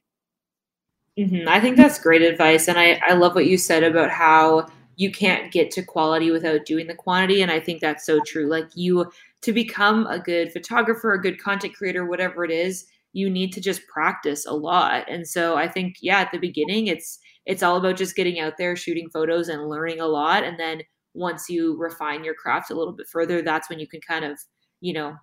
[1.19, 1.47] mm-hmm.
[1.47, 2.67] I think that's great advice.
[2.67, 6.65] And I, I love what you said about how you can't get to quality without
[6.65, 7.41] doing the quantity.
[7.41, 8.47] And I think that's so true.
[8.47, 9.11] Like you,
[9.41, 13.61] to become a good photographer, a good content creator, whatever it is, you need to
[13.61, 15.05] just practice a lot.
[15.09, 18.57] And so I think, yeah, at the beginning, it's, it's all about just getting out
[18.57, 20.43] there, shooting photos and learning a lot.
[20.43, 20.81] And then
[21.13, 24.39] once you refine your craft a little bit further, that's when you can kind of,
[24.79, 25.15] you know,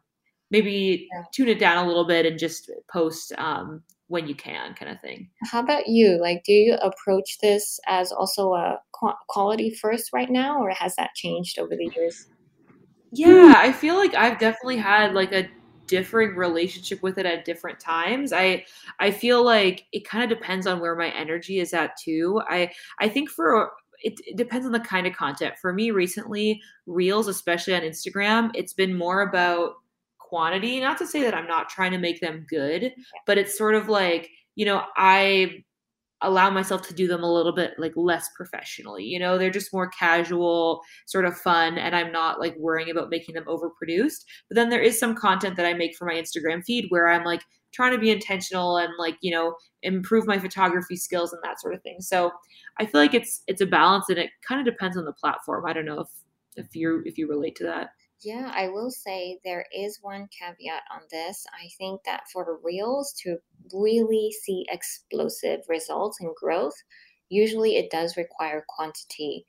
[0.51, 1.23] maybe yeah.
[1.33, 5.01] tune it down a little bit and just post um, when you can, kind of
[5.01, 5.29] thing.
[5.51, 6.19] How about you?
[6.21, 8.81] Like, do you approach this as also a
[9.29, 12.27] quality first right now, or has that changed over the years?
[13.13, 15.49] Yeah, I feel like I've definitely had like a
[15.89, 18.33] differing relationship with it at different times.
[18.33, 18.65] I
[19.01, 22.41] I feel like it kind of depends on where my energy is at too.
[22.49, 22.71] I
[23.01, 25.55] I think for it, it, depends on the kind of content.
[25.61, 29.75] For me recently, reels, especially on Instagram, it's been more about
[30.19, 30.81] quantity.
[30.81, 32.93] Not to say that I'm not trying to make them good,
[33.27, 35.65] but it's sort of like, you know, I
[36.23, 39.05] allow myself to do them a little bit like less professionally.
[39.05, 43.11] You know, they're just more casual, sort of fun, and I'm not like worrying about
[43.11, 44.25] making them overproduced.
[44.49, 47.25] But then there is some content that I make for my Instagram feed where I'm
[47.25, 51.61] like trying to be intentional and like, you know, improve my photography skills and that
[51.61, 51.99] sort of thing.
[52.01, 52.33] So
[52.79, 55.65] I feel like it's it's a balance and it kind of depends on the platform.
[55.67, 56.09] I don't know if
[56.57, 57.91] if you if you relate to that.
[58.23, 61.47] Yeah, I will say there is one caveat on this.
[61.53, 63.37] I think that for the reels to
[63.73, 66.75] really see explosive results and growth,
[67.29, 69.47] usually it does require quantity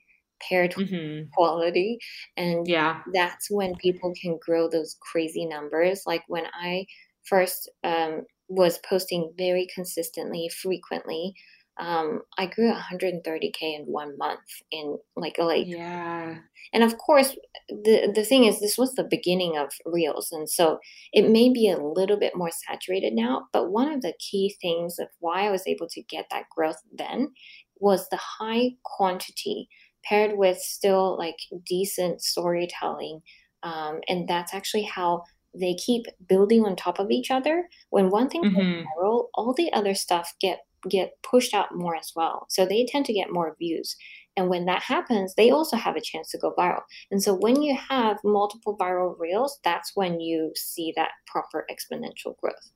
[0.48, 1.30] paired with mm-hmm.
[1.34, 1.98] quality.
[2.38, 6.04] And yeah, that's when people can grow those crazy numbers.
[6.06, 6.86] Like when I
[7.24, 11.34] first um, was posting very consistently, frequently,
[11.80, 16.36] um, I grew 130k in one month in like a like yeah.
[16.74, 17.36] And of course,
[17.70, 20.80] the the thing is, this was the beginning of reels, and so
[21.14, 23.48] it may be a little bit more saturated now.
[23.54, 26.82] But one of the key things of why I was able to get that growth
[26.92, 27.32] then
[27.80, 29.70] was the high quantity
[30.04, 33.22] paired with still like decent storytelling,
[33.64, 35.24] um, and that's actually how
[35.58, 37.70] they keep building on top of each other.
[37.90, 38.56] When one thing mm-hmm.
[38.56, 42.46] goes viral, all the other stuff get get pushed out more as well.
[42.50, 43.96] So they tend to get more views.
[44.38, 46.82] And when that happens, they also have a chance to go viral.
[47.12, 52.38] And so when you have multiple viral reels, that's when you see that proper exponential
[52.38, 52.72] growth.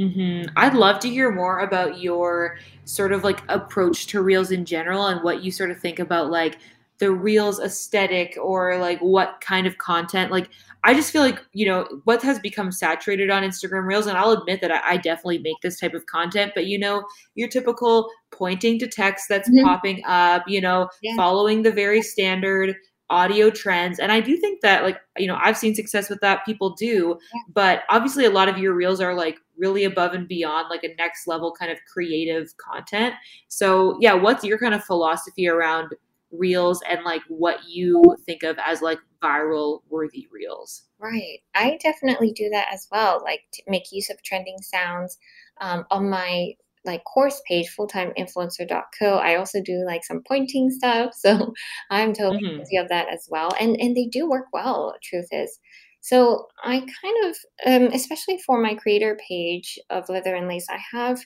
[0.00, 0.50] Mm-hmm.
[0.56, 5.06] I'd love to hear more about your sort of like approach to reels in general
[5.06, 6.58] and what you sort of think about like
[7.02, 10.30] the reels aesthetic or like what kind of content.
[10.30, 10.48] Like,
[10.84, 14.30] I just feel like, you know, what has become saturated on Instagram Reels, and I'll
[14.30, 18.08] admit that I, I definitely make this type of content, but you know, your typical
[18.30, 19.66] pointing to text that's mm-hmm.
[19.66, 21.16] popping up, you know, yeah.
[21.16, 22.76] following the very standard
[23.10, 23.98] audio trends.
[23.98, 26.46] And I do think that, like, you know, I've seen success with that.
[26.46, 27.40] People do, yeah.
[27.52, 30.94] but obviously, a lot of your reels are like really above and beyond, like a
[30.94, 33.14] next level kind of creative content.
[33.48, 35.94] So, yeah, what's your kind of philosophy around
[36.32, 40.84] reels and like what you think of as like viral worthy reels.
[40.98, 41.38] Right.
[41.54, 43.20] I definitely do that as well.
[43.22, 45.18] Like to make use of trending sounds
[45.60, 46.52] um, on my
[46.84, 51.52] like course page fulltimeinfluencer.co i also do like some pointing stuff so
[51.90, 52.56] i'm totally mm-hmm.
[52.56, 55.60] guilty of that as well and and they do work well truth is
[56.00, 60.78] so i kind of um, especially for my creator page of leather and lace i
[60.90, 61.20] have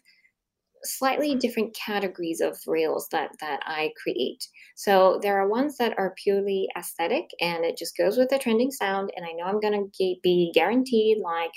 [0.86, 4.46] slightly different categories of reels that that I create.
[4.74, 8.70] So there are ones that are purely aesthetic and it just goes with the trending
[8.70, 11.52] sound and I know I'm going to be guaranteed like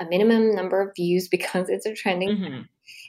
[0.00, 2.60] a minimum number of views because it's a trending mm-hmm.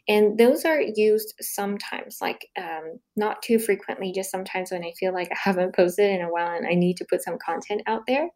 [0.08, 5.14] and those are used sometimes like um, not too frequently just sometimes when i feel
[5.14, 8.02] like i haven't posted in a while and i need to put some content out
[8.08, 8.30] there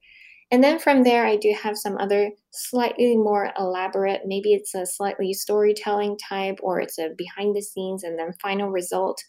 [0.53, 4.85] and then from there, I do have some other slightly more elaborate, maybe it's a
[4.85, 9.19] slightly storytelling type or it's a behind the scenes and then final result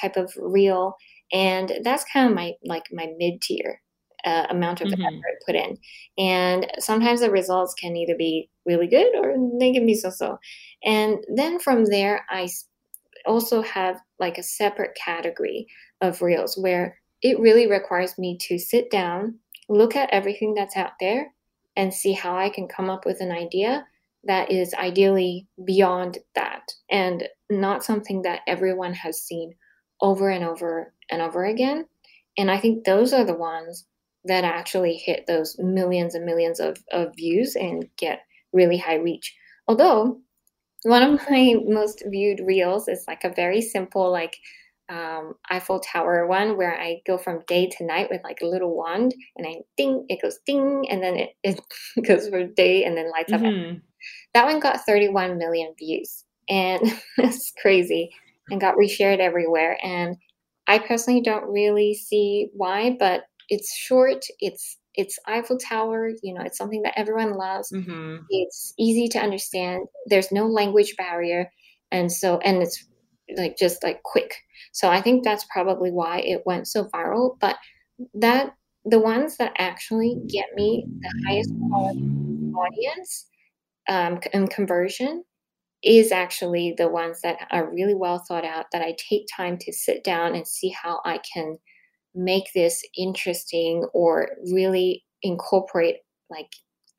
[0.00, 0.96] type of reel.
[1.32, 3.80] And that's kind of my like my mid tier
[4.24, 5.02] uh, amount of mm-hmm.
[5.02, 5.78] effort put in.
[6.18, 10.38] And sometimes the results can either be really good or they can be so so.
[10.82, 12.48] And then from there, I
[13.24, 15.68] also have like a separate category
[16.00, 19.38] of reels where it really requires me to sit down
[19.72, 21.32] look at everything that's out there
[21.76, 23.86] and see how I can come up with an idea
[24.24, 29.54] that is ideally beyond that and not something that everyone has seen
[30.00, 31.86] over and over and over again.
[32.36, 33.86] And I think those are the ones
[34.24, 38.20] that actually hit those millions and millions of, of views and get
[38.52, 39.34] really high reach.
[39.66, 40.20] Although
[40.82, 44.36] one of my most viewed reels is like a very simple, like
[44.92, 48.76] um, Eiffel Tower one where I go from day to night with like a little
[48.76, 51.60] wand and I ding, it goes ding, and then it, it
[52.06, 53.76] goes for day and then lights mm-hmm.
[53.76, 53.82] up.
[54.34, 56.80] That one got 31 million views and
[57.18, 58.10] it's crazy
[58.50, 59.78] and got reshared everywhere.
[59.82, 60.16] And
[60.66, 66.42] I personally don't really see why, but it's short, it's it's Eiffel Tower, you know,
[66.42, 67.72] it's something that everyone loves.
[67.72, 68.16] Mm-hmm.
[68.28, 69.86] It's easy to understand.
[70.06, 71.50] There's no language barrier.
[71.90, 72.84] And so, and it's
[73.36, 74.34] like just like quick.
[74.72, 77.36] So I think that's probably why it went so viral.
[77.40, 77.56] But
[78.14, 78.54] that
[78.84, 82.00] the ones that actually get me the highest quality
[82.54, 83.26] audience
[83.88, 85.24] um, and conversion
[85.82, 89.72] is actually the ones that are really well thought out that I take time to
[89.72, 91.56] sit down and see how I can
[92.14, 95.96] make this interesting or really incorporate
[96.30, 96.50] like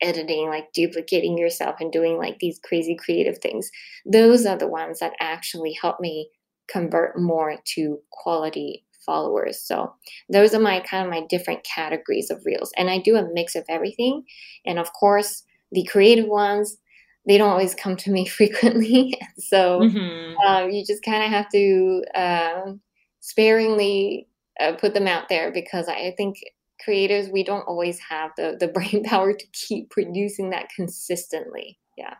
[0.04, 3.70] editing, like duplicating yourself and doing like these crazy creative things.
[4.04, 6.30] Those are the ones that actually help me
[6.68, 9.60] convert more to quality followers.
[9.60, 9.94] So
[10.30, 12.72] those are my kind of my different categories of reels.
[12.76, 14.24] And I do a mix of everything.
[14.64, 15.42] And of course,
[15.72, 16.78] the creative ones,
[17.26, 19.14] they don't always come to me frequently.
[19.38, 20.36] so mm-hmm.
[20.46, 22.72] um, you just kind of have to uh,
[23.20, 24.28] sparingly
[24.60, 26.36] uh, put them out there because I think
[26.84, 31.78] creators, we don't always have the, the brain power to keep producing that consistently.
[31.96, 32.14] Yeah.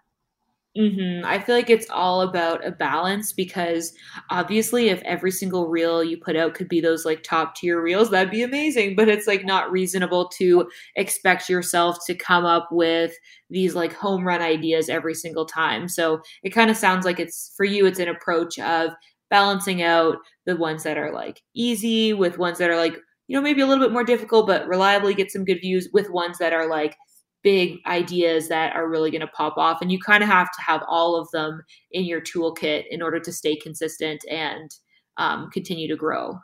[0.76, 1.24] Mm-hmm.
[1.24, 3.92] I feel like it's all about a balance because
[4.30, 8.10] obviously, if every single reel you put out could be those like top tier reels,
[8.10, 8.96] that'd be amazing.
[8.96, 13.12] But it's like not reasonable to expect yourself to come up with
[13.50, 15.88] these like home run ideas every single time.
[15.88, 18.90] So it kind of sounds like it's for you, it's an approach of
[19.30, 23.42] balancing out the ones that are like easy with ones that are like, you know,
[23.42, 26.52] maybe a little bit more difficult, but reliably get some good views with ones that
[26.52, 26.96] are like
[27.42, 29.80] big ideas that are really going to pop off.
[29.80, 31.62] And you kind of have to have all of them
[31.92, 34.70] in your toolkit in order to stay consistent and
[35.18, 36.38] um, continue to grow.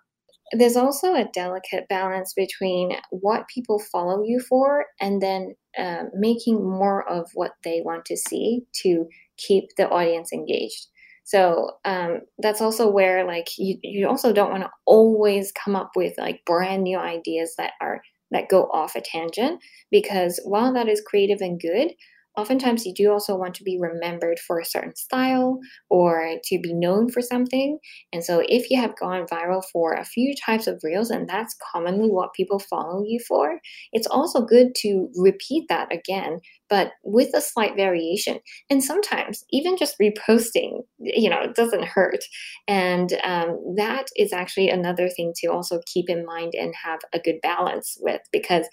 [0.53, 6.69] There's also a delicate balance between what people follow you for and then uh, making
[6.69, 9.07] more of what they want to see to
[9.37, 10.89] keep the audience engaged.
[11.31, 15.93] So um, that's also where like you, you also don't want to always come up
[15.95, 18.03] with like brand new ideas that are
[18.33, 19.61] that go off a tangent
[19.93, 21.93] because while that is creative and good,
[22.37, 25.59] oftentimes you do also want to be remembered for a certain style
[25.89, 27.79] or to be known for something.
[28.13, 31.57] And so if you have gone viral for a few types of reels, and that's
[31.73, 33.61] commonly what people follow you for,
[33.93, 38.39] it's also good to repeat that again, but with a slight variation.
[38.71, 42.25] And sometimes even just reposting, you know, it doesn't hurt.
[42.69, 47.19] And um, that is actually another thing to also keep in mind and have a
[47.19, 48.67] good balance with because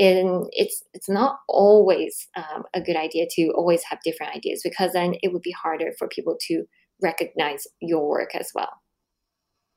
[0.00, 4.92] and it's it's not always um, a good idea to always have different ideas because
[4.92, 6.64] then it would be harder for people to
[7.02, 8.72] recognize your work as well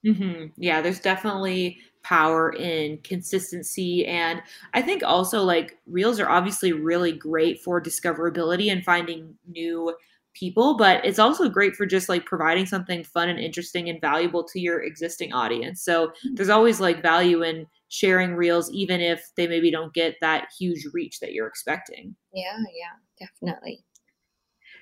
[0.06, 0.46] mm-hmm.
[0.58, 4.42] yeah there's definitely power in consistency and
[4.74, 9.94] i think also like reels are obviously really great for discoverability and finding new
[10.34, 14.44] people but it's also great for just like providing something fun and interesting and valuable
[14.44, 16.36] to your existing audience so mm-hmm.
[16.36, 20.84] there's always like value in sharing reels, even if they maybe don't get that huge
[20.94, 22.16] reach that you're expecting.
[22.34, 23.84] Yeah, yeah, definitely.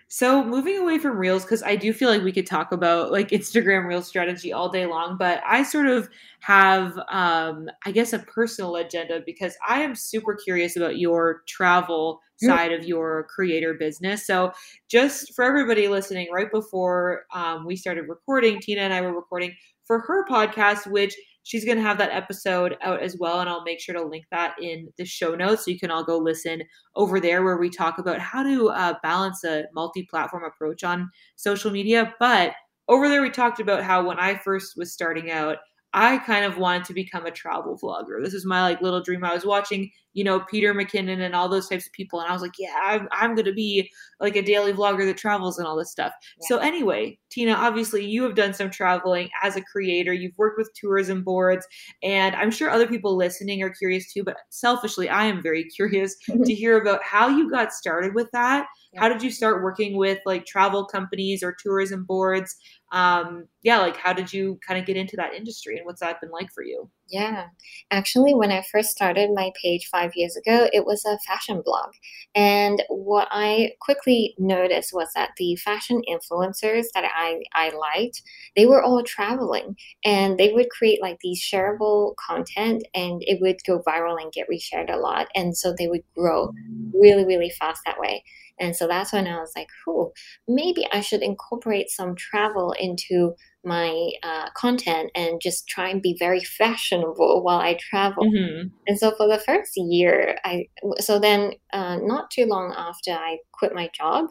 [0.07, 3.29] So moving away from reels, because I do feel like we could talk about like
[3.29, 6.09] Instagram reel strategy all day long, but I sort of
[6.39, 12.21] have, um, I guess, a personal agenda because I am super curious about your travel
[12.37, 14.25] side of your creator business.
[14.25, 14.51] So
[14.89, 19.53] just for everybody listening, right before um, we started recording, Tina and I were recording
[19.85, 23.63] for her podcast, which she's going to have that episode out as well and i'll
[23.63, 26.61] make sure to link that in the show notes so you can all go listen
[26.95, 31.71] over there where we talk about how to uh, balance a multi-platform approach on social
[31.71, 32.53] media but
[32.87, 35.57] over there we talked about how when i first was starting out
[35.93, 38.23] I kind of wanted to become a travel vlogger.
[38.23, 39.25] This is my like little dream.
[39.25, 42.33] I was watching, you know, Peter McKinnon and all those types of people, and I
[42.33, 45.67] was like, yeah, I'm, I'm going to be like a daily vlogger that travels and
[45.67, 46.13] all this stuff.
[46.41, 46.47] Yeah.
[46.47, 50.13] So anyway, Tina, obviously you have done some traveling as a creator.
[50.13, 51.65] You've worked with tourism boards,
[52.03, 54.23] and I'm sure other people listening are curious too.
[54.23, 58.67] But selfishly, I am very curious to hear about how you got started with that.
[58.93, 58.99] Yeah.
[58.99, 62.55] How did you start working with like travel companies or tourism boards?
[62.91, 66.19] um, yeah, like how did you kind of get into that industry and what's that
[66.19, 66.89] been like for you?
[67.09, 67.47] Yeah,
[67.91, 71.91] actually, when I first started my page five years ago, it was a fashion blog.
[72.33, 78.21] And what I quickly noticed was that the fashion influencers that I, I liked,
[78.55, 79.75] they were all traveling
[80.05, 84.47] and they would create like these shareable content and it would go viral and get
[84.49, 85.27] reshared a lot.
[85.35, 86.53] And so they would grow
[86.93, 88.23] really, really fast that way.
[88.61, 90.13] And so that's when I was like, "Cool,
[90.47, 93.33] maybe I should incorporate some travel into
[93.65, 98.67] my uh, content and just try and be very fashionable while I travel." Mm-hmm.
[98.87, 100.65] And so for the first year, I
[100.99, 104.29] so then uh, not too long after I quit my job,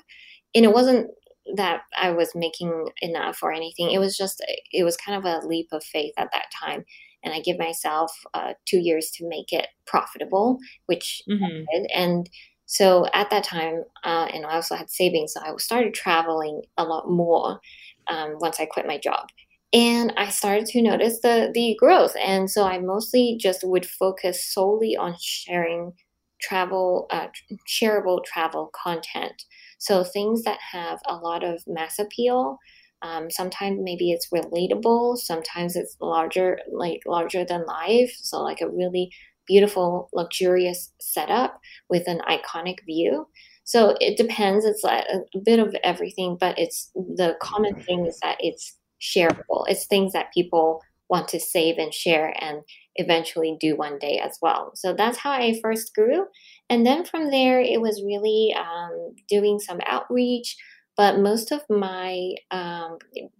[0.55, 1.09] and it wasn't
[1.57, 3.91] that I was making enough or anything.
[3.91, 6.85] It was just it was kind of a leap of faith at that time
[7.23, 11.45] and I give myself uh, two years to make it profitable, which mm-hmm.
[11.45, 11.91] I did.
[11.95, 12.31] And
[12.73, 16.85] so at that time, uh, and I also had savings, so I started traveling a
[16.85, 17.61] lot more
[18.09, 19.29] um, once I quit my job.
[19.73, 24.45] And I started to notice the the growth, and so I mostly just would focus
[24.53, 25.93] solely on sharing
[26.41, 27.29] travel, uh,
[27.69, 29.45] shareable travel content.
[29.79, 32.59] So things that have a lot of mass appeal.
[33.03, 35.17] Um, sometimes maybe it's relatable.
[35.19, 38.13] Sometimes it's larger, like larger than life.
[38.21, 39.11] So like a really
[39.51, 43.27] beautiful, luxurious setup with an iconic view.
[43.65, 44.65] So it depends.
[44.65, 49.65] It's like a bit of everything, but it's the common thing is that it's shareable.
[49.67, 52.61] It's things that people want to save and share and
[52.95, 54.71] eventually do one day as well.
[54.77, 56.27] So that's how I first grew.
[56.69, 60.57] And then from there, it was really um, doing some outreach.
[60.97, 62.99] But most of my um,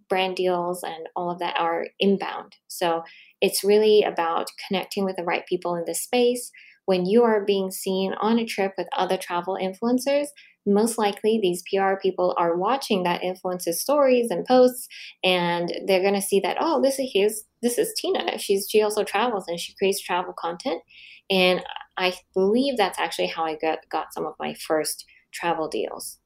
[0.09, 2.57] brand deals and all of that are inbound.
[2.69, 3.05] So
[3.41, 6.51] it's really about connecting with the right people in this space.
[6.87, 10.27] When you are being seen on a trip with other travel influencers,
[10.67, 14.89] most likely these PR people are watching that influencer's stories and posts,
[15.25, 18.39] and they're gonna see that oh, this is his, this is Tina.
[18.39, 20.83] She's she also travels and she creates travel content,
[21.31, 21.63] and
[21.97, 26.19] I believe that's actually how I got got some of my first travel deals.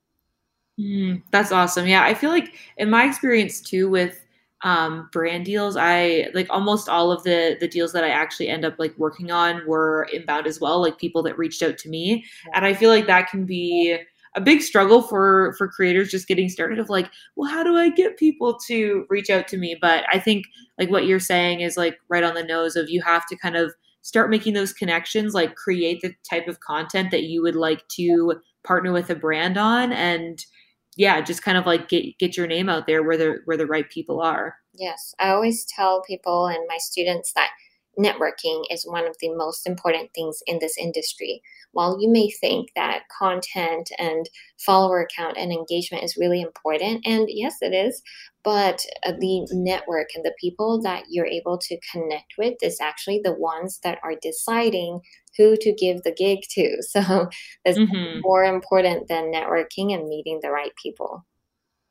[0.81, 1.87] Mm, that's awesome.
[1.87, 4.24] Yeah, I feel like in my experience too with
[4.65, 8.65] um, brand deals, I like almost all of the the deals that I actually end
[8.65, 12.25] up like working on were inbound as well, like people that reached out to me,
[12.55, 13.97] and I feel like that can be
[14.37, 17.89] a big struggle for for creators just getting started of like well how do i
[17.89, 19.77] get people to reach out to me?
[19.81, 20.47] But i think
[20.77, 23.57] like what you're saying is like right on the nose of you have to kind
[23.57, 27.87] of start making those connections like create the type of content that you would like
[27.89, 28.35] to
[28.65, 29.93] partner with a brand on.
[29.93, 30.45] And
[30.97, 33.67] yeah just kind of like get get your name out there where the where the
[33.67, 37.51] right people are yes i always tell people and my students that
[37.99, 41.43] networking is one of the most important things in this industry.
[41.75, 44.29] While you may think that content and
[44.65, 48.03] follower count and engagement is really important, and yes, it is,
[48.43, 53.21] but uh, the network and the people that you're able to connect with is actually
[53.23, 55.01] the ones that are deciding
[55.37, 56.79] who to give the gig to.
[56.95, 57.29] So
[57.65, 58.21] it's mm-hmm.
[58.21, 61.25] more important than networking and meeting the right people.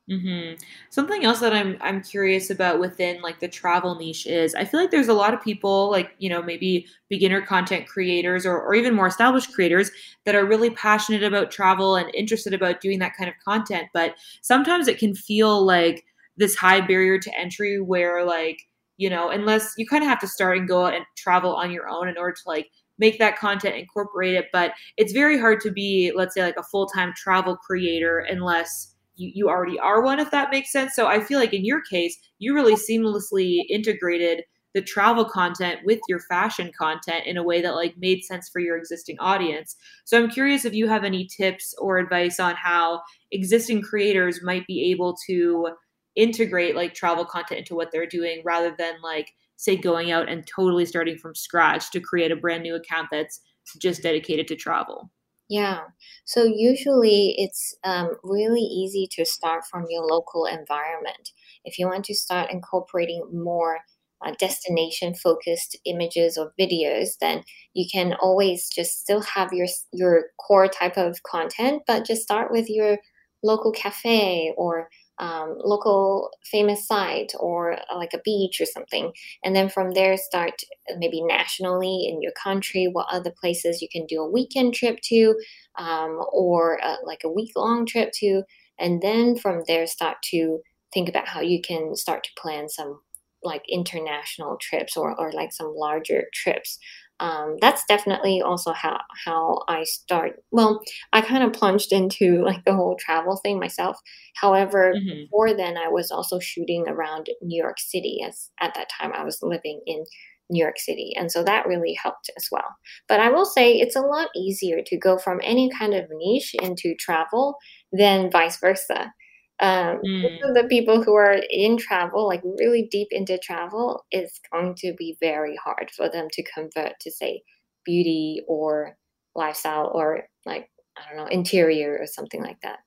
[0.09, 0.61] Mm-hmm.
[0.89, 4.81] Something else that I'm I'm curious about within like the travel niche is I feel
[4.81, 8.75] like there's a lot of people like you know maybe beginner content creators or, or
[8.75, 9.91] even more established creators
[10.25, 14.15] that are really passionate about travel and interested about doing that kind of content, but
[14.41, 16.03] sometimes it can feel like
[16.35, 18.59] this high barrier to entry where like
[18.97, 21.71] you know unless you kind of have to start and go out and travel on
[21.71, 25.61] your own in order to like make that content incorporate it but it's very hard
[25.61, 30.19] to be let's say like a full-time travel creator unless you, you already are one,
[30.19, 30.95] if that makes sense.
[30.95, 34.43] So I feel like in your case, you really seamlessly integrated
[34.73, 38.59] the travel content with your fashion content in a way that like made sense for
[38.59, 39.75] your existing audience.
[40.05, 43.01] So I'm curious if you have any tips or advice on how
[43.31, 45.69] existing creators might be able to
[46.15, 50.47] integrate like travel content into what they're doing rather than like say going out and
[50.47, 53.39] totally starting from scratch to create a brand new account that's
[53.79, 55.09] just dedicated to travel.
[55.49, 55.81] Yeah.
[56.25, 61.29] So usually it's um, really easy to start from your local environment.
[61.65, 63.79] If you want to start incorporating more
[64.25, 70.25] uh, destination focused images or videos, then you can always just still have your your
[70.39, 72.97] core type of content, but just start with your
[73.43, 74.87] local cafe or
[75.19, 79.11] um, local famous site or uh, like a beach or something.
[79.43, 80.61] And then from there, start
[80.97, 85.35] maybe nationally in your country, what other places you can do a weekend trip to
[85.77, 88.43] um, or uh, like a week long trip to.
[88.79, 90.59] And then from there, start to
[90.93, 92.99] think about how you can start to plan some
[93.43, 96.79] like international trips or, or like some larger trips
[97.19, 100.43] um, that's definitely also how how I start.
[100.51, 100.81] Well,
[101.13, 103.97] I kind of plunged into like the whole travel thing myself.
[104.35, 105.23] However, mm-hmm.
[105.23, 108.19] before then, I was also shooting around New York City.
[108.27, 110.03] As at that time, I was living in
[110.49, 112.75] New York City, and so that really helped as well.
[113.07, 116.55] But I will say it's a lot easier to go from any kind of niche
[116.61, 117.55] into travel
[117.91, 119.13] than vice versa
[119.59, 120.53] um, mm.
[120.53, 125.17] the people who are in travel, like really deep into travel, it's going to be
[125.19, 127.43] very hard for them to convert to say
[127.85, 128.97] beauty or
[129.35, 132.79] lifestyle or like I don't know interior or something like that.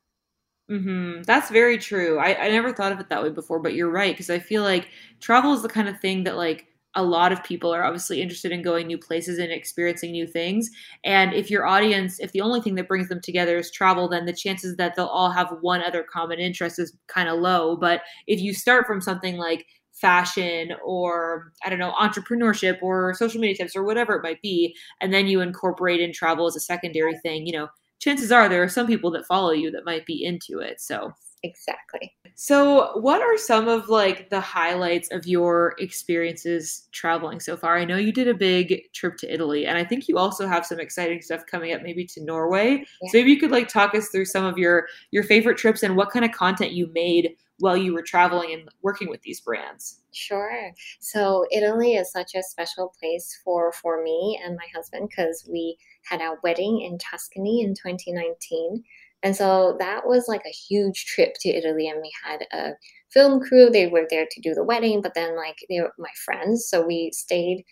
[0.71, 1.23] Mm-hmm.
[1.23, 2.19] That's very true.
[2.19, 4.63] I, I never thought of it that way before, but you're right because I feel
[4.63, 4.89] like
[5.21, 6.67] travel is the kind of thing that like
[6.97, 10.71] a lot of people are obviously interested in going new places and experiencing new things.
[11.05, 14.25] And if your audience, if the only thing that brings them together is travel, then
[14.27, 17.77] the chances that they'll all have one other common interest is kind of low.
[17.77, 23.41] But if you start from something like fashion or I don't know, entrepreneurship or social
[23.41, 26.61] media tips or whatever it might be, and then you incorporate in travel as a
[26.61, 27.69] secondary thing, you know,
[27.99, 30.81] chances are there are some people that follow you that might be into it.
[30.81, 31.13] So
[31.43, 32.15] exactly.
[32.35, 37.79] So, what are some of like the highlights of your experiences traveling so far?
[37.79, 40.67] I know you did a big trip to Italy, and I think you also have
[40.67, 42.85] some exciting stuff coming up, maybe to Norway.
[43.03, 43.11] Yeah.
[43.11, 45.97] So, maybe you could like talk us through some of your your favorite trips and
[45.97, 50.03] what kind of content you made while you were traveling and working with these brands.
[50.13, 50.73] Sure.
[51.01, 55.79] So, Italy is such a special place for for me and my husband because we
[56.05, 58.85] had our wedding in Tuscany in 2019
[59.23, 61.89] And so that was like a huge trip to Italy.
[61.89, 62.75] And we had a
[63.11, 63.71] film crew.
[63.71, 66.69] They were there to do the wedding, but then like they were my friends.
[66.69, 67.65] So we stayed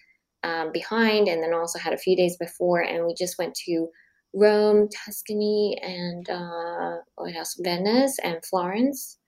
[0.42, 2.80] um, behind and then also had a few days before.
[2.80, 3.88] And we just went to
[4.34, 7.59] Rome, Tuscany, and uh, what else?
[7.62, 9.18] Venice and Florence.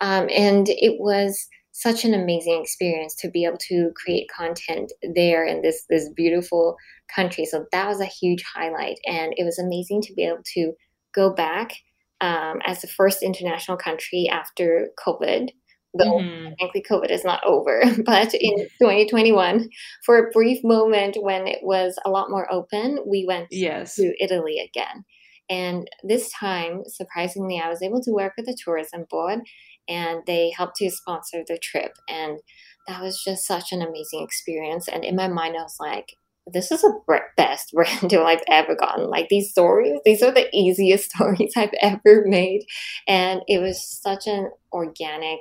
[0.00, 5.44] Um, and it was such an amazing experience to be able to create content there
[5.44, 6.76] in this this beautiful
[7.14, 7.44] country.
[7.44, 10.72] So that was a huge highlight, and it was amazing to be able to
[11.18, 11.72] go back
[12.20, 15.48] um, as the first international country after COVID.
[15.94, 16.52] Though mm-hmm.
[16.58, 19.68] frankly, COVID is not over, but in 2021,
[20.04, 23.94] for a brief moment when it was a lot more open, we went yes.
[23.96, 25.04] to Italy again.
[25.50, 29.40] And this time, surprisingly, I was able to work with the tourism board
[29.88, 31.92] and they helped to sponsor the trip.
[32.06, 32.38] And
[32.86, 34.88] that was just such an amazing experience.
[34.88, 36.08] And in my mind, I was like,
[36.52, 39.08] this is the best brand deal I've ever gotten.
[39.08, 42.64] Like these stories, these are the easiest stories I've ever made.
[43.06, 45.40] And it was such an organic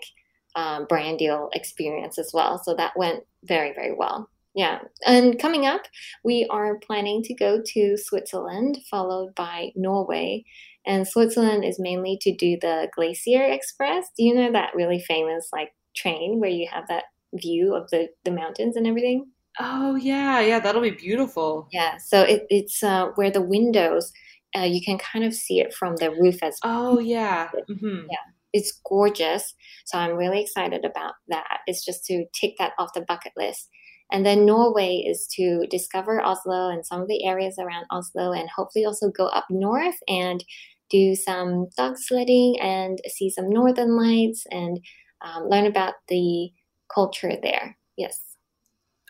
[0.55, 2.61] um, brand deal experience as well.
[2.63, 4.29] So that went very, very well.
[4.55, 4.79] Yeah.
[5.05, 5.81] And coming up,
[6.23, 10.45] we are planning to go to Switzerland, followed by Norway.
[10.83, 14.07] And Switzerland is mainly to do the Glacier Express.
[14.17, 17.03] Do you know that really famous like train where you have that
[17.35, 19.27] view of the, the mountains and everything?
[19.59, 21.67] Oh yeah, yeah, that'll be beautiful.
[21.71, 24.11] Yeah, so it, it's uh, where the windows,
[24.55, 26.97] uh, you can kind of see it from the roof as well.
[26.97, 28.05] Oh yeah, mm-hmm.
[28.09, 29.53] yeah, it's gorgeous.
[29.85, 31.59] So I'm really excited about that.
[31.65, 33.69] It's just to tick that off the bucket list.
[34.11, 38.49] And then Norway is to discover Oslo and some of the areas around Oslo, and
[38.55, 40.43] hopefully also go up north and
[40.89, 44.79] do some dog sledding and see some northern lights and
[45.21, 46.49] um, learn about the
[46.93, 47.77] culture there.
[47.97, 48.26] Yes.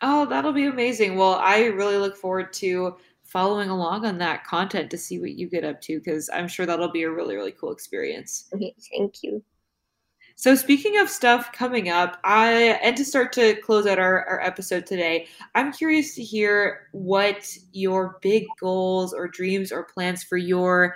[0.01, 1.15] Oh, that'll be amazing.
[1.15, 5.49] Well, I really look forward to following along on that content to see what you
[5.49, 8.47] get up to because I'm sure that'll be a really, really cool experience.
[8.53, 9.43] Okay, thank you.
[10.35, 14.39] So speaking of stuff coming up, I and to start to close out our, our
[14.41, 20.37] episode today, I'm curious to hear what your big goals or dreams or plans for
[20.37, 20.95] your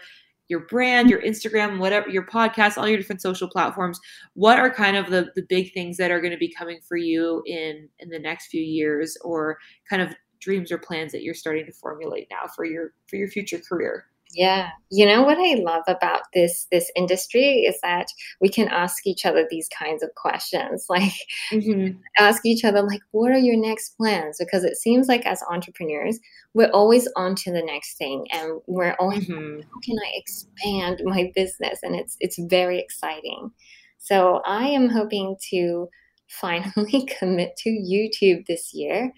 [0.51, 4.01] your brand, your Instagram, whatever, your podcast, all your different social platforms.
[4.33, 6.97] What are kind of the the big things that are going to be coming for
[6.97, 9.57] you in in the next few years, or
[9.89, 13.29] kind of dreams or plans that you're starting to formulate now for your for your
[13.29, 14.10] future career?
[14.33, 14.69] Yeah.
[14.89, 18.07] You know what I love about this this industry is that
[18.39, 20.85] we can ask each other these kinds of questions.
[20.91, 21.13] Like
[21.53, 21.97] mm-hmm.
[22.17, 24.37] ask each other like what are your next plans?
[24.39, 26.19] Because it seems like as entrepreneurs,
[26.53, 29.61] we're always on to the next thing and we're always mm-hmm.
[29.61, 31.79] how can I expand my business?
[31.81, 33.51] And it's it's very exciting.
[33.99, 35.87] So I am hoping to
[36.27, 39.11] finally commit to YouTube this year.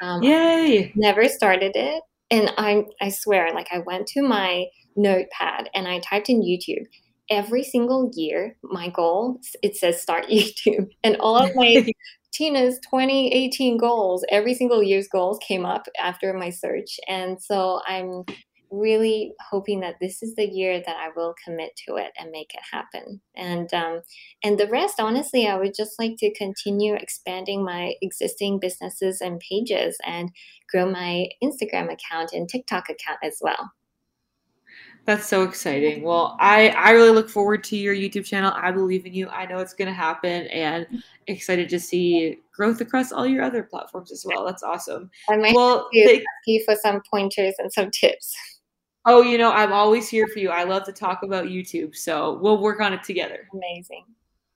[0.00, 0.92] Um, Yay!
[0.94, 4.66] Never started it and I I swear, like I went to my
[4.96, 6.84] notepad and I typed in YouTube.
[7.30, 11.86] Every single year, my goal it says start YouTube, and all of my
[12.32, 18.24] Tina's 2018 goals, every single year's goals came up after my search, and so I'm
[18.70, 22.54] really hoping that this is the year that I will commit to it and make
[22.54, 23.20] it happen.
[23.36, 24.02] And um,
[24.42, 29.40] and the rest, honestly, I would just like to continue expanding my existing businesses and
[29.40, 30.30] pages and
[30.70, 33.72] grow my Instagram account and TikTok account as well.
[35.08, 36.02] That's so exciting.
[36.02, 38.52] Well, I I really look forward to your YouTube channel.
[38.54, 39.26] I believe in you.
[39.28, 40.86] I know it's going to happen and
[41.28, 44.44] excited to see growth across all your other platforms as well.
[44.44, 45.10] That's awesome.
[45.30, 48.36] I might well, ask you for some pointers and some tips.
[49.04, 50.50] Oh, you know, I'm always here for you.
[50.50, 53.48] I love to talk about YouTube, so we'll work on it together.
[53.54, 54.04] Amazing.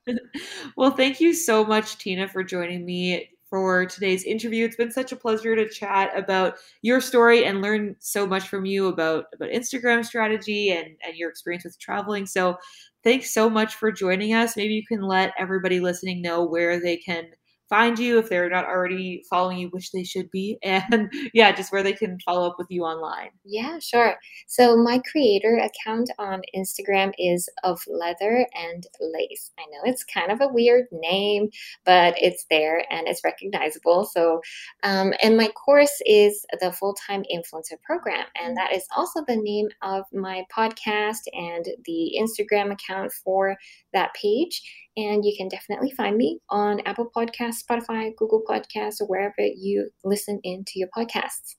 [0.77, 4.65] well, thank you so much, Tina, for joining me for today's interview.
[4.65, 8.65] It's been such a pleasure to chat about your story and learn so much from
[8.65, 12.27] you about, about Instagram strategy and, and your experience with traveling.
[12.27, 12.57] So,
[13.05, 14.57] thanks so much for joining us.
[14.57, 17.27] Maybe you can let everybody listening know where they can
[17.73, 20.59] find you if they're not already following you, which they should be.
[20.93, 23.31] And yeah, just where they can follow up with you online.
[23.47, 24.17] Yeah, sure.
[24.47, 29.53] So my creator account on Instagram is of leather and lace.
[29.59, 31.49] I know it's kind of a weird name,
[31.87, 34.05] but it's there and it's recognizable.
[34.05, 34.43] So,
[34.83, 39.37] um, and my course is the full time influencer program, and that is also the
[39.37, 43.57] name of my podcast and the Instagram account for
[43.95, 44.63] that page.
[44.97, 49.91] And you can definitely find me on Apple Podcasts, Spotify, Google Podcasts, or wherever you
[50.05, 51.57] listen into your podcasts.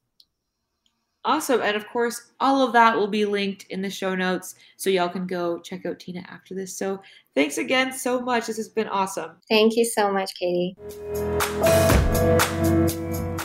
[1.25, 1.61] Awesome.
[1.61, 5.07] And of course, all of that will be linked in the show notes so y'all
[5.07, 6.77] can go check out Tina after this.
[6.77, 7.01] So
[7.33, 8.47] thanks again so much.
[8.47, 9.37] This has been awesome.
[9.49, 10.75] Thank you so much, Katie.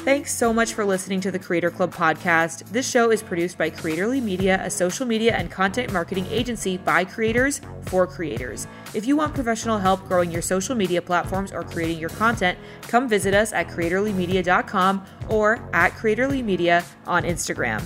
[0.08, 2.64] Thanks so much for listening to the Creator Club podcast.
[2.70, 7.04] This show is produced by Creatorly Media, a social media and content marketing agency by
[7.04, 8.66] creators for creators.
[8.94, 13.06] If you want professional help growing your social media platforms or creating your content, come
[13.06, 17.82] visit us at creatorlymedia.com or at creatorlymedia on Instagram.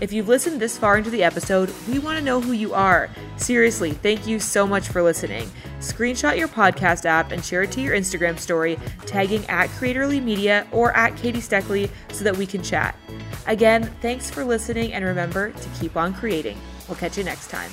[0.00, 3.08] If you've listened this far into the episode, we want to know who you are.
[3.36, 5.48] Seriously, thank you so much for listening.
[5.78, 10.66] Screenshot your podcast app and share it to your Instagram story, tagging at Creatorly Media
[10.72, 12.96] or at Katie Steckly so that we can chat.
[13.46, 16.58] Again, thanks for listening and remember to keep on creating.
[16.88, 17.70] We'll catch you next time.